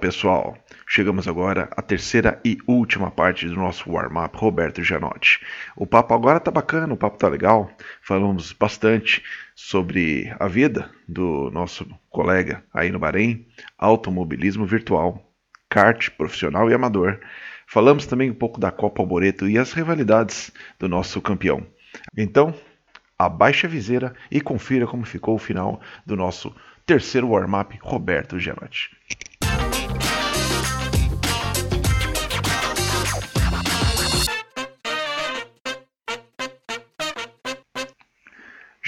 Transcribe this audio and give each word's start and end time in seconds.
Pessoal, 0.00 0.56
chegamos 0.88 1.28
agora 1.28 1.68
à 1.76 1.82
terceira 1.82 2.40
e 2.42 2.56
última 2.66 3.10
parte 3.10 3.46
do 3.46 3.54
nosso 3.54 3.92
warm-up 3.92 4.34
Roberto 4.38 4.82
Gianotti. 4.82 5.38
O 5.76 5.86
papo 5.86 6.14
agora 6.14 6.40
tá 6.40 6.50
bacana, 6.50 6.94
o 6.94 6.96
papo 6.96 7.18
tá 7.18 7.28
legal. 7.28 7.70
Falamos 8.00 8.50
bastante 8.52 9.22
sobre 9.54 10.34
a 10.40 10.48
vida 10.48 10.90
do 11.06 11.50
nosso 11.50 11.86
colega 12.08 12.64
aí 12.72 12.90
no 12.90 12.98
Bahrein, 12.98 13.46
automobilismo 13.76 14.64
virtual, 14.64 15.22
kart 15.68 16.08
profissional 16.16 16.70
e 16.70 16.74
amador. 16.74 17.20
Falamos 17.66 18.06
também 18.06 18.30
um 18.30 18.34
pouco 18.34 18.58
da 18.58 18.70
Copa 18.70 19.02
Alboreto 19.02 19.46
e 19.46 19.58
as 19.58 19.70
rivalidades 19.74 20.50
do 20.78 20.88
nosso 20.88 21.20
campeão. 21.20 21.66
Então, 22.16 22.54
abaixe 23.18 23.66
a 23.66 23.68
viseira 23.68 24.14
e 24.30 24.40
confira 24.40 24.86
como 24.86 25.04
ficou 25.04 25.34
o 25.34 25.38
final 25.38 25.78
do 26.06 26.16
nosso 26.16 26.56
terceiro 26.86 27.28
warm-up 27.28 27.78
Roberto 27.82 28.38
Gianotti. 28.38 28.88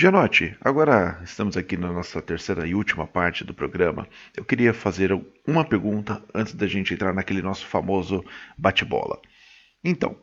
Gianotti, 0.03 0.57
agora 0.61 1.21
estamos 1.23 1.57
aqui 1.57 1.77
na 1.77 1.93
nossa 1.93 2.21
terceira 2.21 2.67
e 2.67 2.75
última 2.75 3.07
parte 3.07 3.45
do 3.45 3.55
programa. 3.55 4.09
Eu 4.37 4.45
queria 4.45 4.75
fazer 4.75 5.13
uma 5.47 5.65
pergunta 5.65 6.21
antes 6.35 6.55
da 6.55 6.67
gente 6.67 6.93
entrar 6.93 7.15
naquele 7.15 7.41
nosso 7.41 7.65
famoso 7.65 8.25
bate-bola. 8.59 9.23
Então, 9.85 10.21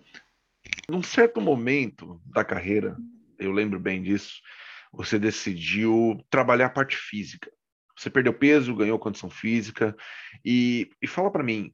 num 0.90 1.02
certo 1.02 1.40
momento 1.40 2.22
da 2.26 2.44
carreira, 2.44 2.98
eu 3.38 3.54
lembro 3.54 3.80
bem 3.80 4.04
disso, 4.04 4.42
você 4.92 5.18
decidiu 5.18 6.22
trabalhar 6.30 6.66
a 6.66 6.72
parte 6.72 6.98
física. 6.98 7.50
Você 7.98 8.10
perdeu 8.10 8.34
peso, 8.34 8.76
ganhou 8.76 9.00
condição 9.00 9.30
física 9.30 9.96
e, 10.44 10.90
e 11.02 11.08
fala 11.08 11.32
para 11.32 11.42
mim, 11.42 11.74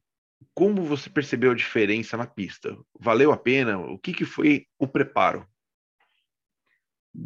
como 0.54 0.84
você 0.84 1.10
percebeu 1.10 1.50
a 1.50 1.56
diferença 1.56 2.16
na 2.16 2.28
pista? 2.28 2.78
Valeu 3.00 3.32
a 3.32 3.38
pena? 3.38 3.80
O 3.80 3.98
que, 3.98 4.14
que 4.14 4.26
foi 4.26 4.68
o 4.78 4.88
preparo? 4.88 5.44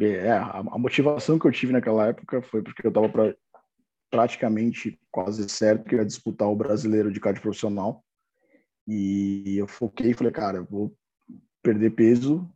É, 0.00 0.30
a, 0.30 0.62
motivação 0.78 1.38
que 1.38 1.46
eu 1.46 1.52
tive 1.52 1.72
naquela 1.72 2.08
época 2.08 2.42
foi 2.42 2.62
porque 2.62 2.86
eu 2.86 2.90
estava 2.90 3.08
pra, 3.08 3.34
praticamente 4.10 4.98
quase 5.10 5.48
certo 5.48 5.84
que 5.84 5.96
ia 5.96 6.04
disputar 6.04 6.48
o 6.48 6.56
brasileiro 6.56 7.12
de 7.12 7.20
kart 7.20 7.40
profissional. 7.40 8.04
E 8.86 9.56
eu 9.56 9.66
foquei 9.66 10.10
e 10.10 10.14
falei, 10.14 10.32
cara, 10.32 10.62
vou 10.62 10.94
perder 11.62 11.90
peso. 11.90 12.48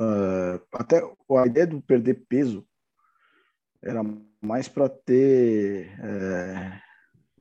Uh, 0.00 0.60
até 0.72 1.02
a 1.02 1.46
ideia 1.46 1.66
do 1.66 1.82
perder 1.82 2.24
peso 2.28 2.66
era 3.82 4.02
mais 4.40 4.68
para 4.68 4.88
ter 4.88 5.90
é, 6.00 6.80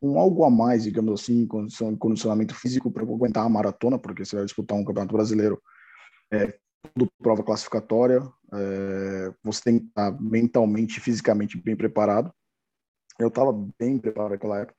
um 0.02 0.20
algo 0.20 0.44
a 0.44 0.50
mais, 0.50 0.84
digamos 0.84 1.22
assim, 1.22 1.46
condição, 1.46 1.96
condicionamento 1.96 2.54
físico 2.56 2.92
para 2.92 3.04
aguentar 3.04 3.46
a 3.46 3.50
maratona, 3.50 3.98
porque 3.98 4.26
você 4.26 4.36
vai 4.36 4.46
disputar 4.46 4.78
um 4.78 4.84
campeonato 4.84 5.16
brasileiro 5.16 5.62
é, 6.32 6.58
tudo 6.94 7.12
prova 7.22 7.44
classificatória, 7.44 8.22
é, 8.54 9.34
você 9.44 9.62
tem 9.64 9.80
que 9.80 9.86
estar 9.86 10.12
mentalmente 10.22 10.98
e 10.98 11.02
fisicamente 11.02 11.58
bem 11.58 11.76
preparado. 11.76 12.34
Eu 13.20 13.28
estava 13.28 13.52
bem 13.78 13.98
preparado 13.98 14.32
naquela 14.32 14.60
época, 14.60 14.76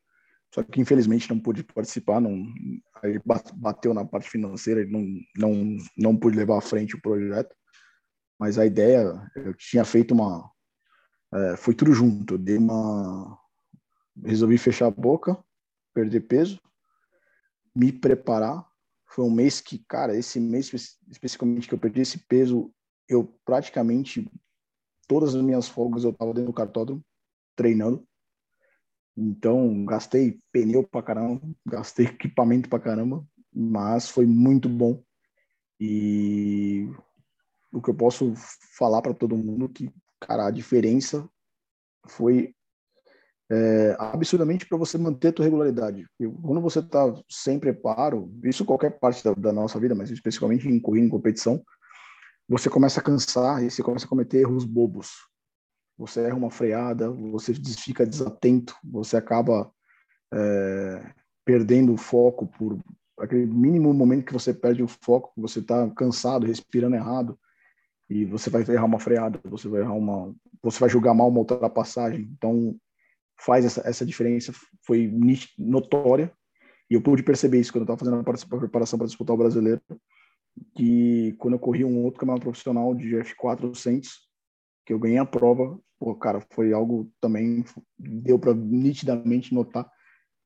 só 0.55 0.63
que 0.63 0.81
infelizmente 0.81 1.29
não 1.29 1.39
pude 1.39 1.63
participar, 1.63 2.21
não, 2.21 2.43
aí 3.03 3.21
bateu 3.55 3.93
na 3.93 4.05
parte 4.05 4.31
financeira 4.31 4.85
não, 4.87 5.07
não, 5.37 5.77
não 5.97 6.17
pude 6.17 6.37
levar 6.37 6.59
à 6.59 6.63
frente 6.63 6.97
o 6.97 7.03
projeto. 7.03 7.55
Mas 8.39 8.59
a 8.59 8.65
ideia, 8.65 9.21
eu 9.37 9.55
tinha 9.55 9.85
feito 9.85 10.13
uma. 10.13 10.51
É, 11.33 11.57
foi 11.57 11.75
tudo 11.75 11.93
junto, 11.93 12.35
eu 12.35 12.39
dei 12.39 12.57
uma. 12.57 13.39
Resolvi 14.25 14.57
fechar 14.59 14.87
a 14.87 14.91
boca, 14.91 15.39
perder 15.95 16.21
peso, 16.21 16.61
me 17.75 17.93
preparar 17.93 18.71
foi 19.11 19.25
um 19.25 19.31
mês 19.31 19.61
que, 19.61 19.79
cara, 19.89 20.17
esse 20.17 20.39
mês 20.39 20.73
especificamente 21.09 21.69
que 21.69 21.75
eu 21.75 21.79
perdi 21.79 22.01
esse 22.01 22.19
peso, 22.27 22.73
eu 23.11 23.25
praticamente 23.45 24.31
todas 25.09 25.35
as 25.35 25.43
minhas 25.43 25.69
folgas 25.69 26.05
eu 26.05 26.13
tava 26.13 26.33
dentro 26.33 26.53
do 26.53 26.55
cartódromo 26.55 27.05
treinando. 27.57 28.07
Então, 29.17 29.85
gastei 29.85 30.41
pneu 30.53 30.87
pra 30.87 31.03
caramba, 31.03 31.43
gastei 31.67 32.07
equipamento 32.07 32.69
pra 32.69 32.79
caramba, 32.79 33.27
mas 33.53 34.09
foi 34.09 34.25
muito 34.25 34.69
bom. 34.69 35.03
E 35.81 36.89
o 37.73 37.83
que 37.83 37.91
eu 37.91 37.95
posso 37.95 38.33
falar 38.79 39.03
para 39.03 39.13
todo 39.13 39.37
mundo 39.37 39.69
que, 39.69 39.91
cara, 40.21 40.47
a 40.47 40.51
diferença 40.51 41.29
foi 42.07 42.55
é, 43.51 43.97
absurdamente 43.99 44.65
para 44.65 44.79
você 44.79 44.97
manter 44.97 45.29
a 45.29 45.33
tua 45.33 45.45
regularidade. 45.45 46.07
Quando 46.41 46.61
você 46.61 46.79
está 46.79 47.13
sem 47.29 47.59
preparo, 47.59 48.33
isso 48.45 48.65
qualquer 48.65 48.99
parte 48.99 49.25
da, 49.25 49.35
da, 49.35 49.53
nossa 49.53 49.79
vida, 49.81 49.95
mas 49.95 50.11
especificamente 50.11 50.69
em 50.69 50.79
corrida, 50.79 51.07
em 51.07 51.11
competição, 51.11 51.63
você 52.51 52.69
começa 52.69 52.99
a 52.99 53.03
cansar 53.03 53.63
e 53.63 53.71
você 53.71 53.81
começa 53.81 54.07
a 54.07 54.09
cometer 54.09 54.39
erros 54.39 54.65
bobos. 54.65 55.13
Você 55.97 56.21
erra 56.23 56.35
uma 56.35 56.51
freada, 56.51 57.09
você 57.09 57.55
fica 57.55 58.05
desatento, 58.05 58.75
você 58.83 59.17
acaba 59.17 59.71
é, 60.35 61.15
perdendo 61.45 61.93
o 61.93 61.97
foco 61.97 62.49
por 62.49 62.77
aquele 63.21 63.47
mínimo 63.47 63.95
momento 63.95 64.25
que 64.25 64.33
você 64.33 64.53
perde 64.53 64.83
o 64.83 64.89
foco, 64.89 65.31
você 65.37 65.61
está 65.61 65.89
cansado, 65.91 66.45
respirando 66.45 66.97
errado, 66.97 67.39
e 68.09 68.25
você 68.25 68.51
vai 68.51 68.63
errar 68.63 68.87
uma 68.87 68.99
freada, 68.99 69.41
você 69.45 69.69
vai 69.69 69.83
errar 69.83 69.93
uma, 69.93 70.35
você 70.61 70.81
vai 70.81 70.89
julgar 70.89 71.15
mal 71.15 71.29
uma 71.29 71.39
ultrapassagem. 71.39 72.33
Então, 72.37 72.77
faz 73.39 73.65
essa, 73.65 73.81
essa 73.89 74.05
diferença, 74.05 74.53
foi 74.85 75.09
notória, 75.57 76.33
e 76.91 76.95
eu 76.95 77.01
pude 77.01 77.23
perceber 77.23 77.61
isso 77.61 77.73
quando 77.73 77.89
eu 77.89 77.95
estava 77.95 77.99
fazendo 77.99 78.57
a 78.57 78.59
preparação 78.59 78.99
para 78.99 79.07
disputar 79.07 79.35
o 79.35 79.39
brasileiro, 79.39 79.81
que 80.75 81.35
quando 81.39 81.55
eu 81.55 81.59
corri 81.59 81.85
um 81.85 82.05
outro 82.05 82.21
campeonato 82.21 82.45
profissional 82.45 82.95
de 82.95 83.17
F4 83.17 83.75
Saints, 83.75 84.19
que 84.85 84.93
eu 84.93 84.99
ganhei 84.99 85.19
a 85.19 85.27
prova, 85.27 85.79
pô, 85.99 86.15
cara, 86.15 86.45
foi 86.53 86.73
algo 86.73 87.13
também, 87.21 87.65
deu 87.99 88.39
para 88.39 88.55
nitidamente 88.55 89.55
notar, 89.55 89.89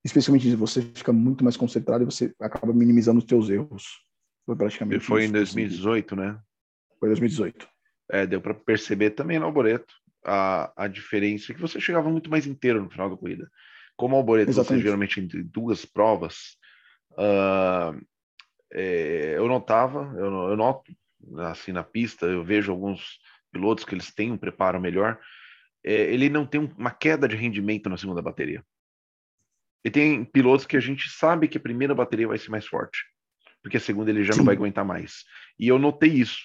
especialmente 0.04 0.50
se 0.50 0.56
você 0.56 0.82
fica 0.82 1.12
muito 1.12 1.44
mais 1.44 1.56
concentrado 1.56 2.02
e 2.02 2.06
você 2.06 2.34
acaba 2.41 2.72
minimizando 2.72 3.19
os 3.19 3.25
teus 3.25 3.48
erros. 3.48 4.04
Foi 4.44 4.56
praticamente 4.56 5.04
Foi 5.04 5.22
isso, 5.22 5.30
em 5.30 5.32
2018, 5.32 6.16
né? 6.16 6.38
Foi 7.00 7.08
2018. 7.08 7.66
É, 8.10 8.26
deu 8.26 8.41
para 8.41 8.52
perceber 8.52 9.10
também 9.10 9.38
no 9.38 9.46
Alboreto 9.46 9.94
a, 10.25 10.72
a 10.76 10.88
diferença 10.88 11.54
que 11.54 11.60
você 11.60 11.81
chegava 11.81 12.10
muito 12.10 12.31
mais 12.31 12.46
inteiro 12.46 12.82
no 12.82 12.91
final 12.91 13.08
da 13.08 13.16
corrida. 13.16 13.50
Como 13.96 14.16
Alboreto 14.16 14.52
você 14.52 14.81
geralmente 14.81 15.20
entre 15.20 15.42
duas 15.42 15.84
provas, 15.84 16.56
uh, 17.12 17.98
é, 18.75 19.35
eu 19.37 19.47
notava, 19.47 20.12
eu, 20.17 20.27
eu 20.51 20.57
noto 20.57 20.93
assim 21.39 21.73
na 21.73 21.83
pista, 21.83 22.27
eu 22.27 22.45
vejo 22.45 22.73
alguns 22.73 23.19
pilotos 23.53 23.85
que 23.85 23.95
eles 23.95 24.12
têm 24.12 24.33
um 24.33 24.37
preparo 24.37 24.81
melhor, 24.81 25.19
é, 25.83 25.93
ele 26.12 26.29
não 26.29 26.45
tem 26.45 26.61
uma 26.77 26.91
queda 26.91 27.29
de 27.29 27.37
rendimento 27.37 27.89
na 27.89 27.97
segunda 27.97 28.21
bateria. 28.21 28.65
E 29.85 29.91
tem 29.91 30.25
pilotos 30.25 30.67
que 30.67 30.76
a 30.76 30.81
gente 30.81 31.09
sabe 31.11 31.47
que 31.47 31.59
a 31.59 31.61
primeira 31.61 31.94
bateria 31.94 32.26
vai 32.26 32.38
ser 32.38 32.50
mais 32.50 32.67
forte, 32.67 33.05
porque 33.62 33.76
a 33.76 33.81
segunda 33.81 34.11
ele 34.11 34.25
já 34.25 34.32
Sim. 34.32 34.38
não 34.38 34.47
vai 34.47 34.55
aguentar 34.55 34.85
mais. 34.85 35.25
E 35.59 35.69
eu 35.69 35.79
notei 35.79 36.11
isso 36.11 36.38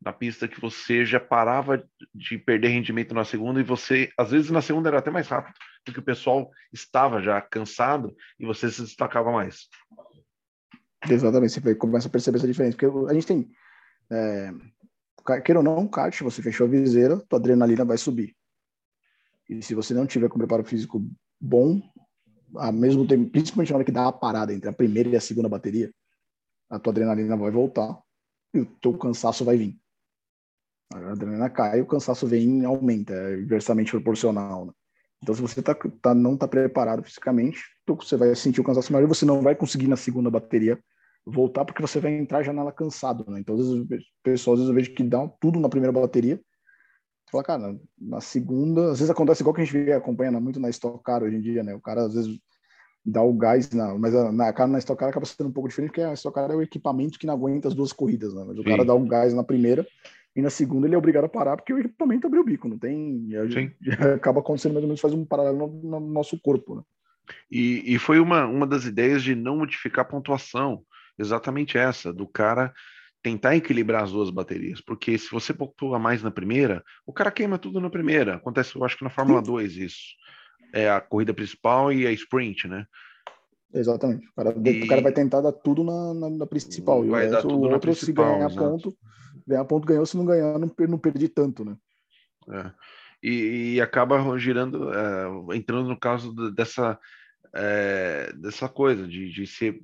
na 0.00 0.12
pista 0.12 0.46
que 0.46 0.60
você 0.60 1.04
já 1.04 1.18
parava 1.18 1.82
de 2.14 2.38
perder 2.38 2.68
rendimento 2.68 3.14
na 3.14 3.24
segunda 3.24 3.60
e 3.60 3.64
você, 3.64 4.12
às 4.18 4.30
vezes 4.30 4.50
na 4.50 4.60
segunda 4.60 4.88
era 4.88 4.98
até 4.98 5.10
mais 5.10 5.28
rápido, 5.28 5.54
porque 5.84 6.00
o 6.00 6.04
pessoal 6.04 6.50
estava 6.72 7.22
já 7.22 7.40
cansado 7.40 8.14
e 8.38 8.44
você 8.44 8.70
se 8.70 8.82
destacava 8.82 9.32
mais. 9.32 9.68
Exatamente, 11.08 11.60
você 11.60 11.74
começa 11.74 12.08
a 12.08 12.10
perceber 12.10 12.38
essa 12.38 12.46
diferença, 12.46 12.76
porque 12.76 13.10
a 13.10 13.14
gente 13.14 13.26
tem, 13.26 13.50
é, 14.10 14.52
queira 15.44 15.60
ou 15.60 15.64
não, 15.64 15.78
um 15.78 15.88
kart, 15.88 16.18
você 16.22 16.42
fechou 16.42 16.66
a 16.66 16.70
viseira, 16.70 17.18
tua 17.28 17.38
adrenalina 17.38 17.84
vai 17.84 17.98
subir. 17.98 18.34
E 19.48 19.62
se 19.62 19.74
você 19.74 19.92
não 19.92 20.06
tiver 20.06 20.28
com 20.28 20.38
preparo 20.38 20.64
físico 20.64 21.04
bom, 21.40 21.82
ao 22.54 22.72
mesmo 22.72 23.06
tempo, 23.06 23.30
principalmente 23.30 23.70
na 23.70 23.76
hora 23.76 23.84
que 23.84 23.92
dá 23.92 24.08
a 24.08 24.12
parada 24.12 24.52
entre 24.52 24.68
a 24.68 24.72
primeira 24.72 25.08
e 25.08 25.16
a 25.16 25.20
segunda 25.20 25.48
bateria, 25.48 25.92
a 26.70 26.78
tua 26.78 26.92
adrenalina 26.92 27.36
vai 27.36 27.50
voltar 27.50 27.98
e 28.52 28.60
o 28.60 28.66
teu 28.66 28.96
cansaço 28.96 29.44
vai 29.44 29.56
vir. 29.56 29.78
A 30.92 31.12
adrenalina 31.12 31.50
cai, 31.50 31.80
o 31.80 31.86
cansaço 31.86 32.26
vem 32.26 32.64
aumenta, 32.64 33.12
é 33.12 33.40
inversamente 33.40 33.90
proporcional. 33.90 34.66
Né? 34.66 34.72
Então, 35.22 35.34
se 35.34 35.42
você 35.42 35.60
tá, 35.62 35.74
tá, 36.00 36.14
não 36.14 36.34
está 36.34 36.46
preparado 36.46 37.02
fisicamente, 37.02 37.62
você 37.86 38.16
vai 38.16 38.34
sentir 38.34 38.60
o 38.60 38.64
cansaço 38.64 38.92
maior 38.92 39.04
e 39.04 39.08
você 39.08 39.24
não 39.24 39.42
vai 39.42 39.54
conseguir 39.54 39.88
na 39.88 39.96
segunda 39.96 40.30
bateria 40.30 40.78
voltar 41.26 41.64
porque 41.64 41.80
você 41.80 41.98
vai 42.00 42.12
entrar 42.12 42.42
já 42.42 42.52
nela 42.52 42.72
cansado. 42.72 43.24
Né? 43.28 43.40
Então, 43.40 43.54
às 43.54 43.86
vezes, 43.86 44.06
pessoas, 44.22 44.60
às 44.60 44.66
vezes 44.66 44.68
eu 44.68 44.74
vejo 44.74 44.94
que 44.94 45.02
dá 45.02 45.26
tudo 45.40 45.58
na 45.58 45.68
primeira 45.68 45.92
bateria. 45.92 46.40
Fala, 47.30 47.44
cara, 47.44 47.80
na 47.98 48.20
segunda, 48.20 48.92
às 48.92 48.98
vezes 48.98 49.10
acontece 49.10 49.42
igual 49.42 49.54
que 49.54 49.62
a 49.62 49.64
gente 49.64 49.72
vê, 49.72 49.92
acompanha 49.92 50.30
muito 50.40 50.60
na 50.60 50.68
Stock 50.70 51.02
Car 51.02 51.22
hoje 51.22 51.36
em 51.36 51.40
dia, 51.40 51.62
né? 51.62 51.74
O 51.74 51.80
cara 51.80 52.02
às 52.02 52.14
vezes 52.14 52.38
dá 53.04 53.22
o 53.22 53.32
gás, 53.34 53.70
na, 53.70 53.98
mas 53.98 54.12
na 54.32 54.52
cara 54.52 54.70
na 54.70 54.78
Stock 54.78 54.98
Car 54.98 55.08
acaba 55.08 55.26
sendo 55.26 55.48
um 55.48 55.52
pouco 55.52 55.68
diferente, 55.68 55.90
porque 55.90 56.02
a 56.02 56.12
Stock 56.12 56.34
Car 56.34 56.50
é 56.50 56.54
o 56.54 56.62
equipamento 56.62 57.18
que 57.18 57.26
não 57.26 57.34
aguenta 57.34 57.68
as 57.68 57.74
duas 57.74 57.92
corridas, 57.92 58.32
né? 58.34 58.44
Mas 58.46 58.58
o 58.58 58.62
Sim. 58.62 58.68
cara 58.68 58.84
dá 58.84 58.94
um 58.94 59.06
gás 59.08 59.34
na 59.34 59.42
primeira 59.42 59.86
e 60.36 60.42
na 60.42 60.50
segunda 60.50 60.86
ele 60.86 60.94
é 60.94 60.98
obrigado 60.98 61.24
a 61.24 61.28
parar 61.28 61.56
porque 61.56 61.72
o 61.72 61.78
equipamento 61.78 62.26
abriu 62.26 62.42
o 62.42 62.44
bico, 62.44 62.68
não 62.68 62.78
tem. 62.78 63.28
acaba 64.14 64.40
acontecendo 64.40 64.72
mais 64.72 64.84
ou 64.84 64.88
menos, 64.88 65.00
faz 65.00 65.14
um 65.14 65.24
paralelo 65.24 65.66
no, 65.66 66.00
no 66.00 66.00
nosso 66.00 66.38
corpo, 66.40 66.76
né? 66.76 66.82
E, 67.50 67.94
e 67.94 67.98
foi 67.98 68.20
uma, 68.20 68.46
uma 68.46 68.66
das 68.66 68.84
ideias 68.84 69.22
de 69.22 69.34
não 69.34 69.56
modificar 69.56 70.04
a 70.04 70.08
pontuação, 70.08 70.82
exatamente 71.18 71.78
essa, 71.78 72.12
do 72.12 72.26
cara 72.26 72.72
tentar 73.22 73.56
equilibrar 73.56 74.04
as 74.04 74.12
duas 74.12 74.28
baterias, 74.28 74.82
porque 74.82 75.16
se 75.16 75.30
você 75.30 75.54
pontua 75.54 75.98
mais 75.98 76.22
na 76.22 76.30
primeira, 76.30 76.84
o 77.06 77.12
cara 77.12 77.30
queima 77.30 77.58
tudo 77.58 77.80
na 77.80 77.88
primeira. 77.88 78.34
Acontece, 78.34 78.76
eu 78.76 78.84
acho 78.84 78.98
que 78.98 79.04
na 79.04 79.08
Fórmula 79.08 79.40
2 79.40 79.76
isso. 79.78 80.02
É 80.74 80.90
a 80.90 81.00
corrida 81.00 81.32
principal 81.32 81.90
e 81.90 82.06
a 82.06 82.12
sprint, 82.12 82.68
né? 82.68 82.86
Exatamente. 83.72 84.28
O 84.28 84.34
cara, 84.34 84.54
e... 84.62 84.82
o 84.82 84.86
cara 84.86 85.00
vai 85.00 85.12
tentar 85.12 85.40
dar 85.40 85.52
tudo 85.52 85.82
na, 85.82 86.12
na, 86.12 86.30
na 86.30 86.46
principal. 86.46 87.02
Vai 87.06 87.24
e 87.24 87.28
o, 87.28 87.30
dar 87.30 87.40
tudo 87.40 87.56
o 87.56 87.70
outro, 87.70 87.94
se 87.94 88.12
ganhar 88.12 88.50
exato. 88.50 88.56
ponto, 88.56 88.96
ganhar 89.46 89.64
ponto, 89.64 89.86
ganhou. 89.86 90.04
Se 90.04 90.16
não 90.18 90.26
ganhar, 90.26 90.58
não, 90.58 90.70
não 90.86 90.98
perdi 90.98 91.28
tanto, 91.28 91.64
né? 91.64 91.76
É. 92.50 92.70
E, 93.22 93.74
e, 93.74 93.80
acaba 93.80 94.38
girando, 94.38 94.90
é, 94.92 95.56
entrando 95.56 95.88
no 95.88 95.98
caso 95.98 96.30
dessa, 96.52 96.98
é, 97.54 98.30
dessa 98.34 98.68
coisa 98.68 99.08
de, 99.08 99.32
de 99.32 99.46
ser 99.46 99.80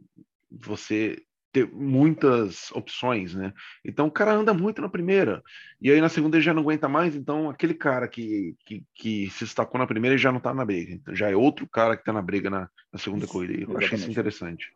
você 0.50 1.22
ter 1.52 1.68
muitas 1.72 2.70
opções, 2.72 3.34
né? 3.34 3.52
Então 3.84 4.06
o 4.06 4.10
cara 4.10 4.32
anda 4.32 4.54
muito 4.54 4.80
na 4.80 4.88
primeira, 4.88 5.42
e 5.80 5.90
aí 5.90 6.00
na 6.00 6.08
segunda 6.08 6.36
ele 6.36 6.44
já 6.44 6.54
não 6.54 6.62
aguenta 6.62 6.88
mais, 6.88 7.16
então 7.16 7.50
aquele 7.50 7.74
cara 7.74 8.06
que, 8.06 8.54
que, 8.64 8.84
que 8.94 9.30
se 9.30 9.44
destacou 9.44 9.78
na 9.78 9.86
primeira 9.86 10.16
já 10.16 10.30
não 10.30 10.38
está 10.38 10.54
na 10.54 10.64
briga, 10.64 10.92
então 10.92 11.14
já 11.14 11.28
é 11.28 11.34
outro 11.34 11.68
cara 11.68 11.96
que 11.96 12.02
está 12.02 12.12
na 12.12 12.22
briga 12.22 12.48
na, 12.48 12.68
na 12.92 12.98
segunda 12.98 13.26
corrida. 13.26 13.72
Eu 13.72 13.76
achei 13.76 13.98
isso 13.98 14.10
interessante. 14.10 14.72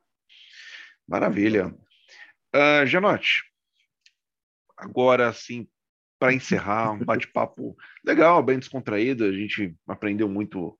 Maravilha. 1.07 1.69
Uh, 2.55 2.87
Janote, 2.87 3.45
agora 4.77 5.33
sim, 5.33 5.69
para 6.19 6.35
encerrar, 6.35 6.93
um 6.93 6.99
bate-papo 7.05 7.77
legal, 8.05 8.43
bem 8.43 8.59
descontraído, 8.59 9.25
a 9.25 9.33
gente 9.33 9.77
aprendeu 9.87 10.29
muito 10.29 10.77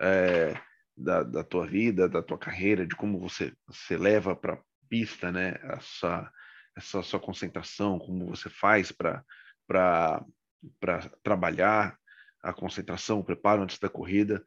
é, 0.00 0.54
da, 0.96 1.22
da 1.22 1.42
tua 1.42 1.66
vida, 1.66 2.08
da 2.08 2.22
tua 2.22 2.38
carreira, 2.38 2.86
de 2.86 2.94
como 2.94 3.18
você, 3.18 3.52
você 3.66 3.96
leva 3.96 4.34
para 4.36 4.60
pista, 4.88 5.32
né? 5.32 5.56
Essa, 5.62 6.30
essa 6.76 7.02
sua 7.02 7.20
concentração, 7.20 7.98
como 7.98 8.26
você 8.26 8.48
faz 8.48 8.92
para 8.92 9.24
trabalhar 11.22 11.98
a 12.42 12.52
concentração, 12.52 13.20
o 13.20 13.24
preparo 13.24 13.62
antes 13.62 13.78
da 13.78 13.88
corrida. 13.88 14.44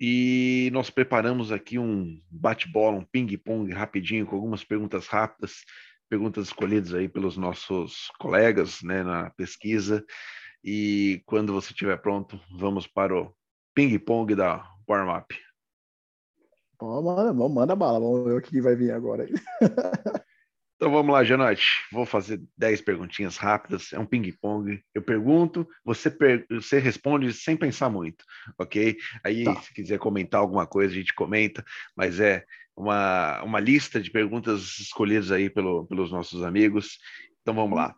E 0.00 0.70
nós 0.72 0.90
preparamos 0.90 1.50
aqui 1.50 1.78
um 1.78 2.20
bate-bola, 2.30 2.98
um 2.98 3.04
ping-pong 3.04 3.72
rapidinho, 3.72 4.26
com 4.26 4.36
algumas 4.36 4.64
perguntas 4.64 5.06
rápidas, 5.08 5.64
perguntas 6.08 6.46
escolhidas 6.46 6.94
aí 6.94 7.08
pelos 7.08 7.36
nossos 7.36 8.08
colegas 8.18 8.80
né, 8.82 9.02
na 9.02 9.30
pesquisa. 9.30 10.04
E 10.62 11.22
quando 11.26 11.52
você 11.52 11.72
estiver 11.72 11.96
pronto, 12.00 12.40
vamos 12.56 12.86
para 12.86 13.16
o 13.16 13.34
ping-pong 13.74 14.34
da 14.34 14.64
warm-up. 14.88 15.47
Oh, 16.80 17.02
manda, 17.02 17.32
manda 17.32 17.76
bala, 17.76 17.98
vamos 17.98 18.24
ver 18.24 18.38
o 18.38 18.42
que 18.42 18.60
vai 18.60 18.76
vir 18.76 18.92
agora. 18.92 19.26
Então 20.78 20.92
vamos 20.92 21.12
lá, 21.12 21.24
Janote. 21.24 21.84
Vou 21.90 22.06
fazer 22.06 22.40
10 22.56 22.82
perguntinhas 22.82 23.36
rápidas. 23.36 23.92
É 23.92 23.98
um 23.98 24.06
ping-pong. 24.06 24.80
Eu 24.94 25.02
pergunto, 25.02 25.68
você, 25.84 26.08
per... 26.08 26.46
você 26.48 26.78
responde 26.78 27.32
sem 27.32 27.56
pensar 27.56 27.90
muito, 27.90 28.24
ok? 28.56 28.96
Aí, 29.24 29.42
tá. 29.42 29.60
se 29.60 29.74
quiser 29.74 29.98
comentar 29.98 30.40
alguma 30.40 30.68
coisa, 30.68 30.92
a 30.92 30.96
gente 30.96 31.12
comenta, 31.12 31.64
mas 31.96 32.20
é 32.20 32.44
uma, 32.76 33.42
uma 33.42 33.58
lista 33.58 34.00
de 34.00 34.08
perguntas 34.08 34.78
escolhidas 34.78 35.32
aí 35.32 35.50
pelo, 35.50 35.84
pelos 35.88 36.12
nossos 36.12 36.44
amigos. 36.44 37.00
Então 37.42 37.54
vamos 37.54 37.76
lá. 37.76 37.92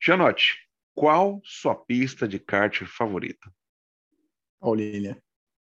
Janote, 0.00 0.54
qual 0.94 1.40
sua 1.42 1.74
pista 1.74 2.28
de 2.28 2.38
kart 2.38 2.84
favorita? 2.84 3.52
Paulínia. 4.60 5.20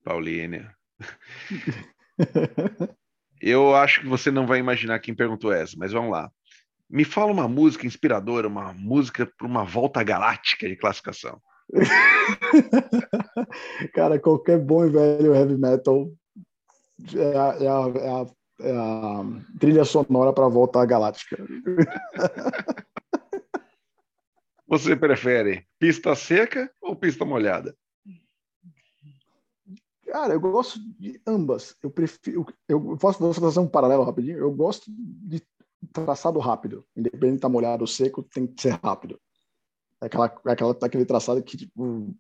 Paulínia. 0.04 0.76
Eu 3.42 3.76
acho 3.76 4.02
que 4.02 4.08
você 4.08 4.30
não 4.32 4.48
vai 4.48 4.60
imaginar 4.60 5.00
quem 5.00 5.14
perguntou 5.14 5.52
essa, 5.52 5.76
mas 5.78 5.92
vamos 5.92 6.12
lá. 6.12 6.32
Me 6.90 7.04
fala 7.04 7.32
uma 7.32 7.48
música 7.48 7.86
inspiradora, 7.86 8.48
uma 8.48 8.74
música 8.74 9.30
para 9.38 9.48
uma 9.48 9.66
volta 9.66 10.02
galáctica 10.04 10.68
de 10.68 10.76
classificação. 10.76 11.40
Cara, 13.94 14.20
qualquer 14.20 14.60
bom 14.60 14.86
e 14.86 14.90
velho 14.90 15.36
heavy 15.36 15.58
metal 15.58 16.10
é 17.16 17.38
a, 17.38 17.58
é 17.60 17.68
a, 17.68 17.92
é 17.98 18.10
a, 18.10 18.26
é 18.62 18.72
a 18.72 19.24
trilha 19.60 19.84
sonora 19.84 20.32
para 20.32 20.46
a 20.46 20.50
volta 20.50 20.86
galáctica. 20.86 21.38
Você 24.68 24.96
prefere 24.96 25.66
pista 25.78 26.16
seca 26.16 26.72
ou 26.82 26.96
pista 26.96 27.26
molhada? 27.26 27.76
Cara, 30.14 30.36
eu 30.36 30.40
gosto 30.40 30.80
de 31.00 31.20
ambas. 31.26 31.76
Eu 31.82 31.90
prefiro. 31.90 32.46
Eu 32.70 32.96
posso 32.98 33.34
fazer 33.34 33.60
um 33.60 33.68
paralelo 33.68 34.04
rapidinho. 34.04 34.38
Eu 34.38 34.52
gosto 34.52 34.86
de 34.88 35.42
traçado 35.92 36.38
rápido. 36.38 36.86
Independente 36.96 37.32
de 37.32 37.36
estar 37.38 37.48
tá 37.48 37.52
molhado 37.52 37.82
ou 37.82 37.88
seco, 37.88 38.22
tem 38.22 38.46
que 38.46 38.62
ser 38.62 38.80
rápido. 38.84 39.20
É 40.00 40.06
aquela, 40.06 40.42
é 40.46 40.52
aquela, 40.52 40.78
aquele 40.84 41.06
traçado 41.06 41.42
que 41.42 41.58
tipo, 41.58 42.16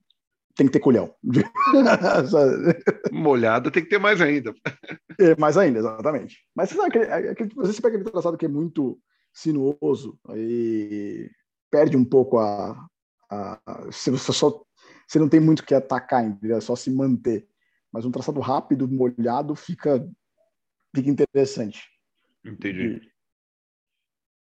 tem 0.56 0.66
que 0.66 0.74
ter 0.74 0.80
colhão. 0.80 1.13
Molhado 3.13 3.69
tem 3.69 3.84
que 3.84 3.90
ter 3.90 4.00
mais 4.00 4.19
ainda. 4.19 4.56
É, 5.19 5.40
mais 5.40 5.56
ainda, 5.56 5.78
exatamente. 5.78 6.40
Mas 6.56 6.69
você 6.69 6.75
sabe, 6.75 6.88
aquele, 6.88 7.30
aquele, 7.30 7.50
às 7.51 7.57
vezes 7.57 7.75
você 7.75 7.81
pega 7.84 7.98
aquele 7.98 8.12
traçado 8.12 8.38
que 8.40 8.45
é 8.45 8.50
muito 8.50 9.00
sinuoso, 9.31 10.18
aí 10.30 11.30
perde 11.69 11.95
um 11.95 12.04
pouco 12.04 12.40
a. 12.40 12.88
a, 13.30 13.60
a 13.68 13.92
se 13.92 14.10
você 14.10 14.34
só. 14.34 14.63
Você 15.07 15.19
não 15.19 15.30
tem 15.30 15.40
muito 15.40 15.63
que 15.63 15.75
atacar, 15.75 16.25
entendeu? 16.25 16.57
É 16.57 16.62
só 16.62 16.75
se 16.75 16.90
manter 16.90 17.48
mas 17.94 18.06
um 18.06 18.12
traçado 18.12 18.40
rápido, 18.40 18.88
molhado, 18.88 19.56
fica, 19.56 20.04
fica 20.95 21.09
interessante. 21.09 21.88
Entendi. 22.44 23.07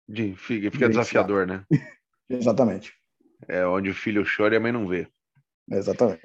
De, 0.08 0.36
fica, 0.36 0.70
fica 0.70 0.90
desafiador, 0.90 1.48
né? 1.48 1.66
Exatamente. 2.30 2.94
É 3.48 3.66
onde 3.66 3.90
o 3.90 3.96
filho 3.96 4.26
chora 4.26 4.56
e 4.56 4.58
a 4.58 4.60
mãe 4.60 4.74
não 4.74 4.86
vê. 4.86 5.10
Exatamente. 5.72 6.22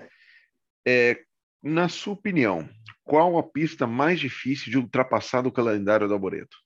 É, 0.87 1.25
na 1.63 1.89
sua 1.89 2.15
opinião, 2.15 2.69
qual 3.05 3.39
a 3.39 3.43
pista 3.43 3.87
mais 3.87 4.19
difícil 4.19 4.73
de 4.73 4.79
ultrapassar 4.79 5.43
do 5.43 5.53
calendário 5.53 6.09
do 6.09 6.15
Arboreto? 6.15 6.57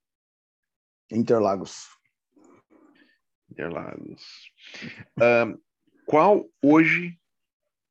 Interlagos. 1.10 1.86
Interlagos. 3.50 4.50
Uh, 5.18 5.60
qual 6.06 6.48
hoje 6.62 7.18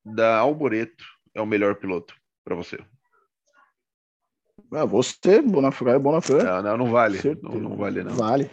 da 0.03 0.37
Alboreto 0.37 1.05
é 1.33 1.41
o 1.41 1.45
melhor 1.45 1.75
piloto? 1.75 2.15
Para 2.45 2.55
você? 2.55 2.77
Ah, 4.71 4.85
você, 4.85 5.41
Bonafé, 5.41 5.89
é 5.89 5.99
Bonafé. 5.99 6.43
Não, 6.43 6.61
não, 6.61 6.77
não 6.77 6.91
vale. 6.91 7.19
Não, 7.41 7.55
não, 7.55 7.75
vale, 7.75 8.03
não. 8.03 8.13
Vale. 8.13 8.49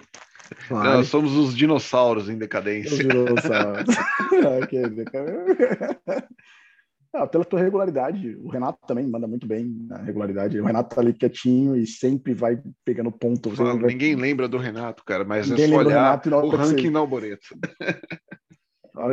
vale. 0.68 0.96
Nós 0.96 1.08
somos 1.08 1.37
os 1.37 1.54
dinossauros 1.54 2.28
em 2.28 2.38
decadência. 2.38 2.92
Os 2.92 2.99
dinossauros. 2.99 3.94
ah, 7.14 7.26
pela 7.26 7.44
tua 7.44 7.61
regularidade, 7.61 8.37
o 8.37 8.49
Renato 8.49 8.78
também 8.87 9.06
manda 9.06 9.26
muito 9.26 9.46
bem 9.46 9.66
na 9.88 9.99
regularidade. 9.99 10.61
O 10.61 10.64
Renato 10.64 10.94
tá 10.94 11.00
ali 11.00 11.12
quietinho 11.12 11.76
e 11.76 11.87
sempre 11.87 12.34
vai 12.34 12.61
pegando 12.84 13.12
ponto. 13.12 13.50
Vai... 13.50 13.76
Ninguém 13.76 14.16
lembra 14.16 14.49
do 14.49 14.58
Renato, 14.58 15.04
cara, 15.04 15.25
mas 15.25 15.49
ninguém 15.49 15.66
é 15.66 15.68
só 15.68 15.76
olhar 15.76 16.20
o, 16.26 16.46
o 16.46 16.50
ranking 16.50 16.90
na 16.90 16.99
Alboreto. 16.99 17.49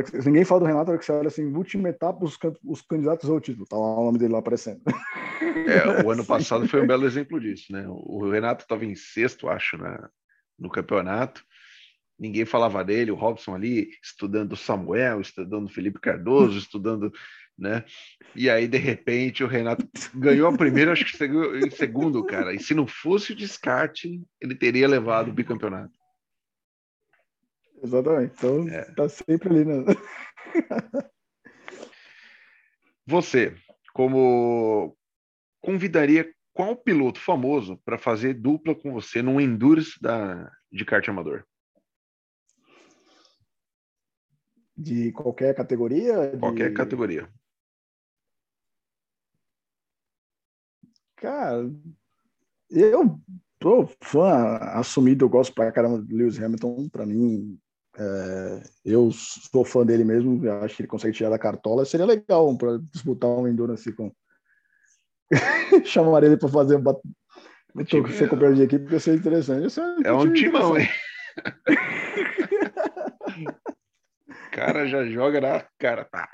Que, 0.06 0.18
ninguém 0.26 0.44
fala 0.44 0.60
do 0.60 0.66
Renato, 0.66 0.90
a 0.90 0.94
hora 0.94 1.00
que 1.00 1.06
você 1.06 1.12
olha 1.14 1.28
assim, 1.28 1.54
última 1.54 1.90
etapa, 1.90 2.26
os, 2.26 2.38
os 2.66 2.82
candidatos 2.82 3.30
ao 3.30 3.40
título, 3.40 3.66
tá 3.66 3.78
lá 3.78 4.00
o 4.00 4.06
nome 4.06 4.20
dele 4.20 4.34
lá 4.34 4.40
aparecendo. 4.40 4.82
É, 5.42 6.04
o 6.04 6.12
ano 6.12 6.26
passado 6.26 6.68
foi 6.68 6.82
um 6.82 6.88
belo 6.88 7.06
exemplo 7.06 7.40
disso, 7.40 7.72
né? 7.72 7.86
O 7.88 8.30
Renato 8.30 8.64
estava 8.64 8.84
em 8.84 8.94
sexto, 8.94 9.48
acho, 9.48 9.78
né, 9.78 9.98
no 10.58 10.70
campeonato. 10.70 11.44
Ninguém 12.20 12.44
falava 12.44 12.84
dele, 12.84 13.12
o 13.12 13.16
Robson 13.16 13.56
ali 13.56 13.92
estudando 14.04 14.58
Samuel, 14.58 15.22
estudando 15.22 15.70
Felipe 15.70 16.02
Cardoso, 16.02 16.58
estudando, 16.60 17.14
né? 17.58 17.86
E 18.36 18.50
aí, 18.50 18.68
de 18.68 18.78
repente, 18.78 19.46
o 19.46 19.48
Renato 19.48 19.88
ganhou 20.14 20.50
a 20.50 20.58
primeira, 20.58 20.92
acho 20.92 21.06
que 21.06 21.16
seguiu 21.16 21.58
em 21.58 21.70
segundo, 21.70 22.26
cara. 22.26 22.54
E 22.54 22.60
se 22.60 22.74
não 22.74 22.86
fosse 22.86 23.32
o 23.32 23.36
descarte, 23.36 24.22
ele 24.42 24.56
teria 24.56 24.90
levado 24.90 25.30
o 25.30 25.34
bicampeonato. 25.34 25.99
Exatamente. 27.84 28.34
Então, 28.38 28.68
é. 28.68 28.92
tá 28.94 29.10
sempre 29.10 29.50
ali, 29.50 29.66
né? 29.66 29.84
Você, 33.06 33.56
como 33.94 34.96
convidaria 35.62 36.32
qual 36.54 36.76
piloto 36.76 37.20
famoso 37.20 37.78
para 37.86 37.98
fazer 37.98 38.34
dupla 38.34 38.76
com 38.76 38.92
você 38.92 39.22
num 39.22 39.40
Endurance 39.40 40.00
da, 40.02 40.52
de 40.72 40.84
kart 40.86 41.08
amador? 41.08 41.46
De 44.78 45.12
qualquer 45.12 45.56
categoria? 45.56 46.38
Qualquer 46.38 46.70
de... 46.70 46.76
categoria. 46.76 47.30
Cara, 51.16 51.70
eu 52.70 53.20
tô 53.58 53.88
fã 54.02 54.58
assumido, 54.74 55.26
eu 55.26 55.30
gosto 55.30 55.54
pra 55.54 55.72
caramba 55.72 56.02
do 56.02 56.16
Lewis 56.16 56.40
Hamilton. 56.40 56.90
Para 56.90 57.06
mim, 57.06 57.60
é, 58.00 58.64
eu 58.86 59.12
sou 59.12 59.66
fã 59.66 59.86
dele 59.86 60.06
mesmo, 60.06 60.50
acho 60.64 60.78
que 60.78 60.84
ele 60.84 60.88
consegue 60.88 61.16
tirar 61.16 61.30
da 61.30 61.38
cartola. 61.38 61.84
Seria 61.84 62.06
legal 62.06 62.58
para 62.58 62.80
disputar 62.94 63.30
um 63.30 63.46
Endurance 63.46 63.92
com, 63.92 64.10
Chamaria 65.86 66.30
ele 66.30 66.38
para 66.38 66.50
fazer. 66.50 66.78
Bat... 66.78 67.00
Tô 67.90 68.04
com 68.04 68.28
companheiro 68.28 68.56
de 68.56 68.64
equipe, 68.64 68.92
ia 68.92 69.00
ser 69.00 69.16
interessante. 69.18 69.80
é, 69.80 70.08
é 70.08 70.14
um 70.14 70.32
timão, 70.34 70.78
hein? 70.78 70.88
o 74.28 74.52
cara 74.56 74.88
já 74.88 75.06
joga 75.06 75.42
na 75.42 75.66
cara. 75.78 76.06
Tá. 76.06 76.28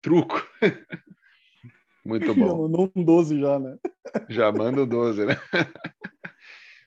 Truco. 0.00 0.40
Muito 2.04 2.32
bom. 2.36 2.68
Não 2.68 2.90
um 2.94 3.04
12 3.04 3.40
já, 3.40 3.58
né? 3.58 3.76
Já 4.28 4.52
manda 4.52 4.82
o 4.82 4.86
12, 4.86 5.26
né? 5.26 5.36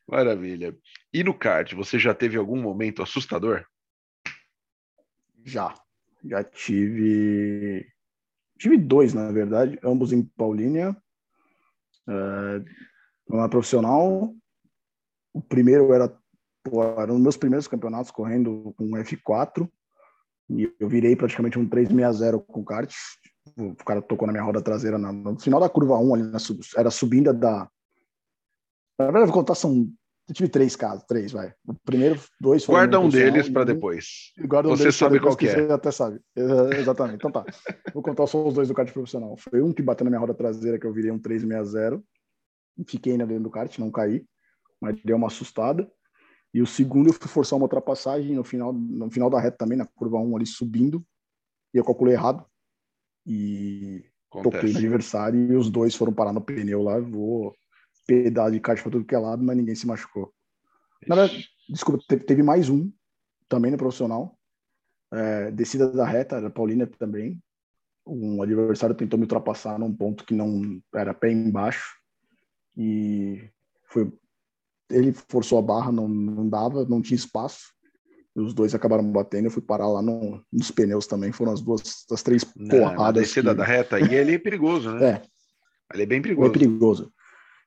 Maravilha. 0.09 0.75
E 1.13 1.23
no 1.23 1.33
kart, 1.33 1.73
você 1.73 1.99
já 1.99 2.13
teve 2.13 2.37
algum 2.37 2.61
momento 2.61 3.01
assustador? 3.01 3.65
Já. 5.43 5.73
Já 6.23 6.43
tive. 6.43 7.87
Tive 8.57 8.77
dois, 8.77 9.13
na 9.13 9.31
verdade, 9.31 9.79
ambos 9.83 10.11
em 10.11 10.23
Paulínia. 10.23 10.95
Uh, 12.07 12.65
uma 13.27 13.47
profissional. 13.47 14.33
O 15.33 15.41
primeiro 15.41 15.93
era, 15.93 16.05
era 16.97 17.11
um 17.11 17.15
dos 17.15 17.21
meus 17.21 17.37
primeiros 17.37 17.67
campeonatos 17.67 18.11
correndo 18.11 18.73
com 18.77 18.89
F4. 18.91 19.69
E 20.49 20.73
eu 20.79 20.89
virei 20.89 21.15
praticamente 21.15 21.59
um 21.59 21.69
360 21.69 22.39
com 22.39 22.65
kart 22.65 22.91
o 23.57 23.75
cara 23.75 24.01
tocou 24.01 24.25
na 24.25 24.33
minha 24.33 24.43
roda 24.43 24.61
traseira 24.61 24.97
na, 24.97 25.11
no 25.11 25.39
final 25.39 25.59
da 25.59 25.69
curva 25.69 25.97
1, 25.97 26.13
ali 26.13 26.23
na, 26.23 26.37
era 26.77 26.91
subida 26.91 27.33
da. 27.33 27.69
Na 28.97 29.05
verdade, 29.05 29.25
vou 29.25 29.33
contar, 29.33 29.55
são. 29.55 29.91
Eu 30.29 30.35
tive 30.35 30.47
três 30.47 30.75
casos, 30.75 31.03
três, 31.05 31.31
vai. 31.31 31.51
O 31.67 31.73
primeiro, 31.73 32.21
dois 32.39 32.63
foram. 32.63 32.81
Guarda 32.81 32.99
um 32.99 33.09
deles 33.09 33.49
para 33.49 33.63
depois. 33.63 34.31
Guarda 34.37 34.69
um 34.69 34.75
você 34.77 34.91
sabe 34.91 35.19
qual 35.19 35.35
que 35.35 35.47
é. 35.47 35.55
Você 35.55 35.73
até 35.73 35.89
sabe. 35.89 36.21
Exatamente. 36.77 37.15
Então 37.15 37.31
tá. 37.31 37.43
vou 37.91 38.03
contar 38.03 38.27
só 38.27 38.47
os 38.47 38.53
dois 38.53 38.67
do 38.67 38.75
kart 38.75 38.93
profissional. 38.93 39.35
Foi 39.37 39.59
um 39.59 39.73
que 39.73 39.81
bateu 39.81 40.05
na 40.05 40.11
minha 40.11 40.19
roda 40.19 40.35
traseira, 40.35 40.77
que 40.77 40.85
eu 40.85 40.93
virei 40.93 41.09
um 41.09 41.17
360. 41.17 41.99
Fiquei 42.87 43.13
ainda 43.13 43.25
dentro 43.25 43.43
do 43.43 43.49
kart, 43.49 43.75
não 43.79 43.89
caí, 43.89 44.23
mas 44.79 45.01
deu 45.03 45.17
uma 45.17 45.27
assustada. 45.27 45.89
E 46.53 46.61
o 46.61 46.67
segundo, 46.67 47.09
eu 47.09 47.13
fui 47.13 47.27
forçar 47.27 47.57
uma 47.57 47.65
ultrapassagem 47.65 48.35
no 48.35 48.43
final, 48.43 48.71
no 48.71 49.09
final 49.09 49.31
da 49.31 49.39
reta 49.39 49.57
também, 49.57 49.79
na 49.79 49.87
curva 49.87 50.19
1 50.19 50.35
ali 50.35 50.45
subindo. 50.45 51.03
E 51.73 51.77
eu 51.79 51.83
calculei 51.83 52.13
errado 52.13 52.45
e 53.25 54.05
Acontece. 54.31 54.55
toquei 54.55 54.73
no 54.73 54.77
aniversário 54.77 55.51
e 55.51 55.55
os 55.55 55.71
dois 55.71 55.95
foram 55.95 56.13
parar 56.13 56.33
no 56.33 56.41
pneu 56.41 56.83
lá. 56.83 56.99
Vou 56.99 57.55
pedal 58.09 58.49
de 58.49 58.59
caixa 58.59 58.81
para 58.81 58.91
tudo 58.91 59.05
que 59.05 59.13
é 59.13 59.17
lado, 59.19 59.43
mas 59.43 59.55
ninguém 59.55 59.75
se 59.75 59.85
machucou. 59.85 60.33
Na 61.07 61.15
verdade, 61.15 61.47
desculpa, 61.69 62.03
teve, 62.07 62.23
teve, 62.23 62.43
mais 62.43 62.69
um 62.69 62.91
também 63.47 63.71
no 63.71 63.77
profissional. 63.77 64.37
É, 65.13 65.51
descida 65.51 65.91
da 65.91 66.05
reta, 66.05 66.37
era 66.37 66.49
Paulina 66.49 66.87
também. 66.87 67.39
Um 68.05 68.41
adversário 68.41 68.95
tentou 68.95 69.17
me 69.17 69.25
ultrapassar 69.25 69.77
num 69.77 69.95
ponto 69.95 70.25
que 70.25 70.33
não 70.33 70.81
era 70.93 71.13
pé 71.13 71.31
embaixo 71.31 71.95
e 72.75 73.49
foi 73.85 74.11
ele 74.91 75.13
forçou 75.29 75.59
a 75.59 75.61
barra, 75.61 75.91
não, 75.91 76.07
não 76.07 76.49
dava, 76.49 76.83
não 76.85 76.99
tinha 76.99 77.15
espaço 77.15 77.69
os 78.35 78.53
dois 78.53 78.73
acabaram 78.73 79.03
batendo, 79.11 79.45
eu 79.45 79.51
fui 79.51 79.61
parar 79.61 79.87
lá 79.87 80.01
no, 80.01 80.41
nos 80.51 80.71
pneus 80.71 81.07
também. 81.07 81.31
Foram 81.31 81.51
as 81.51 81.61
duas, 81.61 82.05
as 82.11 82.23
três 82.23 82.43
porradas. 82.43 82.97
Na 82.97 83.11
descida 83.11 83.51
que... 83.51 83.57
da 83.57 83.63
reta. 83.63 83.99
E 83.99 84.15
ele 84.15 84.35
é 84.35 84.39
perigoso, 84.39 84.91
né? 84.91 85.09
É. 85.09 85.21
Ele 85.93 86.03
é 86.03 86.05
bem 86.05 86.21
perigoso. 86.21 86.49
É 86.49 86.53
perigoso. 86.53 87.13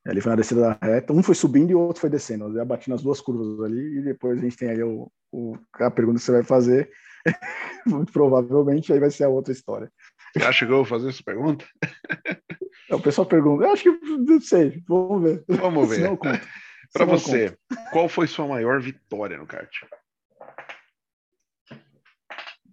Ele 0.06 0.20
foi 0.20 0.30
na 0.30 0.36
descida 0.36 0.60
da 0.60 0.78
reta. 0.82 1.12
Um 1.12 1.22
foi 1.22 1.34
subindo 1.34 1.70
e 1.70 1.74
o 1.74 1.80
outro 1.80 2.00
foi 2.00 2.10
descendo. 2.10 2.46
Eu 2.46 2.54
já 2.54 2.64
bati 2.64 2.90
nas 2.90 3.02
duas 3.02 3.20
curvas 3.20 3.60
ali. 3.60 3.98
E 3.98 4.02
depois 4.02 4.38
a 4.38 4.42
gente 4.42 4.56
tem 4.56 4.70
aí 4.70 4.82
o, 4.82 5.10
o 5.30 5.56
a 5.74 5.90
pergunta 5.90 6.18
que 6.18 6.24
você 6.24 6.32
vai 6.32 6.42
fazer. 6.42 6.90
Muito 7.86 8.12
provavelmente 8.12 8.92
aí 8.92 8.98
vai 8.98 9.10
ser 9.10 9.24
a 9.24 9.28
outra 9.28 9.52
história. 9.52 9.90
Você 10.36 10.44
acha 10.44 10.66
que 10.66 10.72
eu 10.72 10.76
vou 10.76 10.84
fazer 10.84 11.10
essa 11.10 11.22
pergunta? 11.22 11.64
o 12.90 13.00
pessoal 13.00 13.26
pergunta. 13.26 13.64
Eu 13.64 13.72
acho 13.72 13.82
que 13.84 13.90
não 14.16 14.40
sei. 14.40 14.82
Vamos 14.88 15.22
ver. 15.22 15.44
Vamos 15.48 15.88
ver. 15.88 16.18
Para 16.92 17.06
você, 17.06 17.56
qual 17.90 18.06
foi 18.06 18.26
sua 18.26 18.46
maior 18.46 18.78
vitória 18.80 19.38
no 19.38 19.46
kart? 19.46 19.72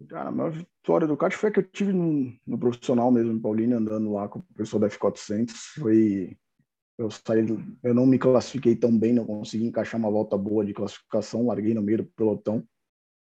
Cara, 0.08 0.28
a 0.28 0.32
maior 0.32 0.50
vitória 0.50 1.06
do 1.06 1.16
kart 1.16 1.32
foi 1.34 1.48
a 1.48 1.52
que 1.52 1.60
eu 1.60 1.62
tive 1.62 1.92
no, 1.92 2.30
no, 2.46 2.58
profissional 2.58 3.10
mesmo, 3.10 3.32
em 3.32 3.40
Paulínia, 3.40 3.78
andando 3.78 4.12
lá 4.12 4.28
com 4.28 4.40
o 4.40 4.54
pessoal 4.54 4.80
da 4.80 4.90
F400. 4.90 5.52
Foi. 5.78 6.36
Eu 7.00 7.10
saí, 7.10 7.46
eu 7.82 7.94
não 7.94 8.04
me 8.04 8.18
classifiquei 8.18 8.76
tão 8.76 8.96
bem, 8.96 9.14
não 9.14 9.24
consegui 9.24 9.64
encaixar 9.64 9.98
uma 9.98 10.10
volta 10.10 10.36
boa 10.36 10.62
de 10.62 10.74
classificação, 10.74 11.46
larguei 11.46 11.72
no 11.72 11.80
meio 11.80 11.98
do 11.98 12.04
pelotão 12.04 12.62